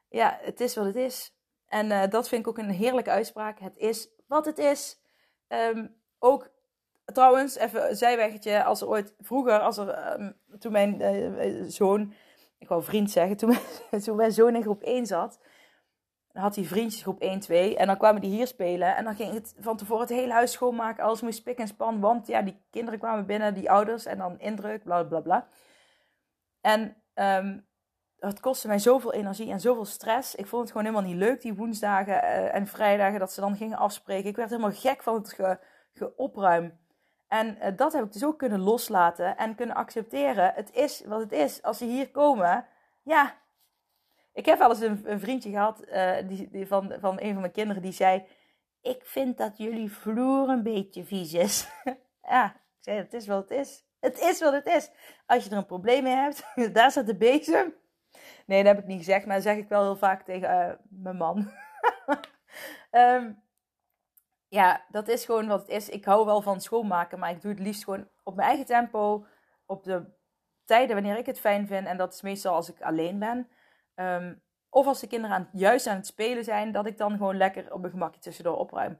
Ja, 0.09 0.37
het 0.41 0.59
is 0.59 0.75
wat 0.75 0.85
het 0.85 0.95
is. 0.95 1.35
En 1.65 1.85
uh, 1.85 2.07
dat 2.07 2.27
vind 2.27 2.41
ik 2.41 2.47
ook 2.47 2.57
een 2.57 2.69
heerlijke 2.69 3.09
uitspraak. 3.09 3.59
Het 3.59 3.77
is 3.77 4.09
wat 4.27 4.45
het 4.45 4.57
is. 4.57 5.02
Um, 5.53 5.95
ook 6.19 6.51
trouwens, 7.05 7.57
even 7.57 7.89
een 7.89 7.95
zijweggetje. 7.95 8.63
Als 8.63 8.81
er 8.81 8.87
ooit 8.87 9.13
vroeger, 9.19 9.59
als 9.59 9.77
er, 9.77 10.19
um, 10.19 10.35
toen 10.59 10.71
mijn 10.71 11.01
uh, 11.01 11.63
zoon, 11.67 12.13
ik 12.57 12.67
wou 12.67 12.83
vriend 12.83 13.11
zeggen, 13.11 13.37
toen 13.37 13.49
mijn, 13.49 14.01
toen 14.03 14.15
mijn 14.15 14.31
zoon 14.31 14.55
in 14.55 14.61
groep 14.61 14.81
1 14.81 15.05
zat 15.05 15.39
had 16.33 16.55
hij 16.55 16.65
vriendjes 16.65 17.01
groep 17.01 17.19
1, 17.19 17.39
2. 17.39 17.77
En 17.77 17.87
dan 17.87 17.97
kwamen 17.97 18.21
die 18.21 18.31
hier 18.31 18.47
spelen. 18.47 18.95
En 18.95 19.03
dan 19.03 19.15
ging 19.15 19.33
het 19.33 19.55
van 19.59 19.77
tevoren 19.77 20.01
het 20.01 20.17
hele 20.17 20.33
huis 20.33 20.51
schoonmaken. 20.51 21.03
Alles 21.03 21.21
moest 21.21 21.37
spik 21.37 21.57
en 21.57 21.67
span. 21.67 21.99
Want 21.99 22.27
ja, 22.27 22.41
die 22.41 22.61
kinderen 22.69 22.99
kwamen 22.99 23.25
binnen, 23.25 23.53
die 23.53 23.71
ouders. 23.71 24.05
En 24.05 24.17
dan 24.17 24.39
indruk, 24.39 24.83
bla 24.83 25.03
bla 25.03 25.19
bla. 25.19 25.47
En 26.61 26.95
um, 27.13 27.65
het 28.27 28.39
kostte 28.39 28.67
mij 28.67 28.79
zoveel 28.79 29.13
energie 29.13 29.51
en 29.51 29.59
zoveel 29.59 29.85
stress. 29.85 30.35
Ik 30.35 30.47
vond 30.47 30.61
het 30.61 30.71
gewoon 30.71 30.85
helemaal 30.85 31.09
niet 31.09 31.19
leuk, 31.19 31.41
die 31.41 31.53
woensdagen 31.53 32.13
uh, 32.13 32.55
en 32.55 32.67
vrijdagen, 32.67 33.19
dat 33.19 33.33
ze 33.33 33.41
dan 33.41 33.55
gingen 33.55 33.77
afspreken. 33.77 34.29
Ik 34.29 34.35
werd 34.35 34.49
helemaal 34.49 34.71
gek 34.71 35.03
van 35.03 35.13
het 35.13 35.33
ge, 35.33 35.59
geopruim. 35.93 36.79
En 37.27 37.57
uh, 37.61 37.67
dat 37.75 37.93
heb 37.93 38.05
ik 38.05 38.11
dus 38.11 38.25
ook 38.25 38.39
kunnen 38.39 38.59
loslaten 38.59 39.37
en 39.37 39.55
kunnen 39.55 39.75
accepteren. 39.75 40.53
Het 40.55 40.73
is 40.73 41.03
wat 41.05 41.19
het 41.19 41.31
is. 41.31 41.61
Als 41.61 41.77
ze 41.77 41.85
hier 41.85 42.11
komen, 42.11 42.65
ja, 43.01 43.35
ik 44.33 44.45
heb 44.45 44.57
wel 44.57 44.69
eens 44.69 44.79
een, 44.79 45.01
een 45.03 45.19
vriendje 45.19 45.49
gehad 45.49 45.83
uh, 45.87 46.15
die, 46.27 46.49
die 46.51 46.67
van, 46.67 46.93
van 46.99 47.17
een 47.19 47.31
van 47.31 47.41
mijn 47.41 47.51
kinderen 47.51 47.81
die 47.81 47.91
zei: 47.91 48.25
Ik 48.81 49.01
vind 49.03 49.37
dat 49.37 49.57
jullie 49.57 49.91
vloer 49.91 50.49
een 50.49 50.63
beetje 50.63 51.03
vies 51.03 51.33
is. 51.33 51.67
ja, 52.29 52.45
ik 52.45 52.79
zei: 52.79 52.97
Het 52.97 53.13
is 53.13 53.27
wat 53.27 53.49
het 53.49 53.59
is. 53.59 53.85
Het 53.99 54.19
is 54.19 54.39
wat 54.39 54.53
het 54.53 54.65
is. 54.65 54.91
Als 55.25 55.43
je 55.43 55.49
er 55.49 55.57
een 55.57 55.65
probleem 55.65 56.03
mee 56.03 56.15
hebt, 56.15 56.45
daar 56.75 56.91
staat 56.91 57.05
de 57.05 57.15
bezem. 57.15 57.73
Nee, 58.45 58.63
dat 58.63 58.75
heb 58.75 58.83
ik 58.83 58.89
niet 58.89 58.97
gezegd, 58.97 59.25
maar 59.25 59.35
dat 59.35 59.43
zeg 59.43 59.57
ik 59.57 59.69
wel 59.69 59.81
heel 59.81 59.95
vaak 59.95 60.23
tegen 60.23 60.49
uh, 60.49 60.73
mijn 60.89 61.17
man. 61.17 61.51
um, 62.91 63.43
ja, 64.59 64.85
dat 64.89 65.07
is 65.07 65.25
gewoon 65.25 65.47
wat 65.47 65.59
het 65.59 65.69
is. 65.69 65.89
Ik 65.89 66.05
hou 66.05 66.25
wel 66.25 66.41
van 66.41 66.61
schoonmaken, 66.61 67.19
maar 67.19 67.29
ik 67.29 67.41
doe 67.41 67.51
het 67.51 67.59
liefst 67.59 67.83
gewoon 67.83 68.07
op 68.23 68.35
mijn 68.35 68.47
eigen 68.47 68.65
tempo. 68.65 69.25
Op 69.65 69.83
de 69.83 70.05
tijden 70.65 70.95
wanneer 70.95 71.17
ik 71.17 71.25
het 71.25 71.39
fijn 71.39 71.67
vind. 71.67 71.87
En 71.87 71.97
dat 71.97 72.13
is 72.13 72.21
meestal 72.21 72.55
als 72.55 72.69
ik 72.69 72.81
alleen 72.81 73.19
ben. 73.19 73.49
Um, 73.95 74.41
of 74.69 74.87
als 74.87 74.99
de 74.99 75.07
kinderen 75.07 75.35
aan, 75.35 75.49
juist 75.51 75.87
aan 75.87 75.95
het 75.95 76.07
spelen 76.07 76.43
zijn, 76.43 76.71
dat 76.71 76.85
ik 76.85 76.97
dan 76.97 77.11
gewoon 77.11 77.37
lekker 77.37 77.73
op 77.73 77.79
mijn 77.79 77.91
gemakje 77.91 78.19
tussendoor 78.19 78.57
opruim. 78.57 78.99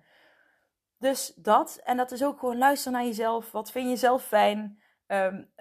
Dus 0.97 1.34
dat. 1.36 1.82
En 1.84 1.97
dat 1.97 2.12
is 2.12 2.23
ook 2.23 2.39
gewoon 2.39 2.58
luisteren 2.58 2.93
naar 2.93 3.08
jezelf. 3.08 3.52
Wat 3.52 3.71
vind 3.71 3.89
je 3.89 3.95
zelf 3.95 4.23
fijn? 4.23 4.82
Um, 5.08 5.52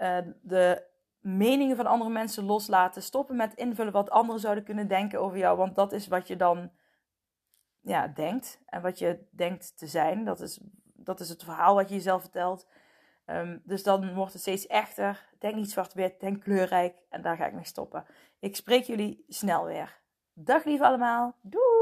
de 0.43 0.91
meningen 1.23 1.77
van 1.77 1.87
andere 1.87 2.11
mensen 2.11 2.45
loslaten. 2.45 3.03
Stoppen 3.03 3.37
met 3.37 3.55
invullen 3.55 3.93
wat 3.93 4.11
anderen 4.11 4.41
zouden 4.41 4.65
kunnen 4.65 4.89
denken 4.89 5.21
over 5.21 5.39
jou. 5.39 5.57
Want 5.57 5.75
dat 5.75 5.93
is 5.93 6.09
wat 6.09 6.29
je 6.29 6.37
dan 6.37 6.71
ja, 7.81 8.09
denkt. 8.09 8.61
En 8.67 8.83
wat 8.83 8.99
je 8.99 9.27
denkt 9.31 9.79
te 9.79 9.87
zijn. 9.87 10.25
Dat 10.25 10.41
is, 10.41 10.61
dat 10.83 11.21
is 11.21 11.29
het 11.29 11.45
verhaal 11.45 11.75
wat 11.75 11.89
je 11.89 11.95
jezelf 11.95 12.21
vertelt. 12.21 12.67
Um, 13.27 13.63
dus 13.65 13.83
dan 13.83 14.15
wordt 14.15 14.33
het 14.33 14.43
steeds 14.43 14.67
echter. 14.67 15.29
Denk 15.39 15.55
niet 15.55 15.71
zwart-wit, 15.71 16.21
denk 16.21 16.43
kleurrijk. 16.43 17.03
En 17.09 17.23
daar 17.23 17.37
ga 17.37 17.47
ik 17.47 17.53
mee 17.53 17.65
stoppen. 17.65 18.05
Ik 18.39 18.57
spreek 18.57 18.85
jullie 18.85 19.25
snel 19.29 19.65
weer. 19.65 20.01
Dag 20.33 20.65
lief 20.65 20.81
allemaal. 20.81 21.37
Doei! 21.41 21.82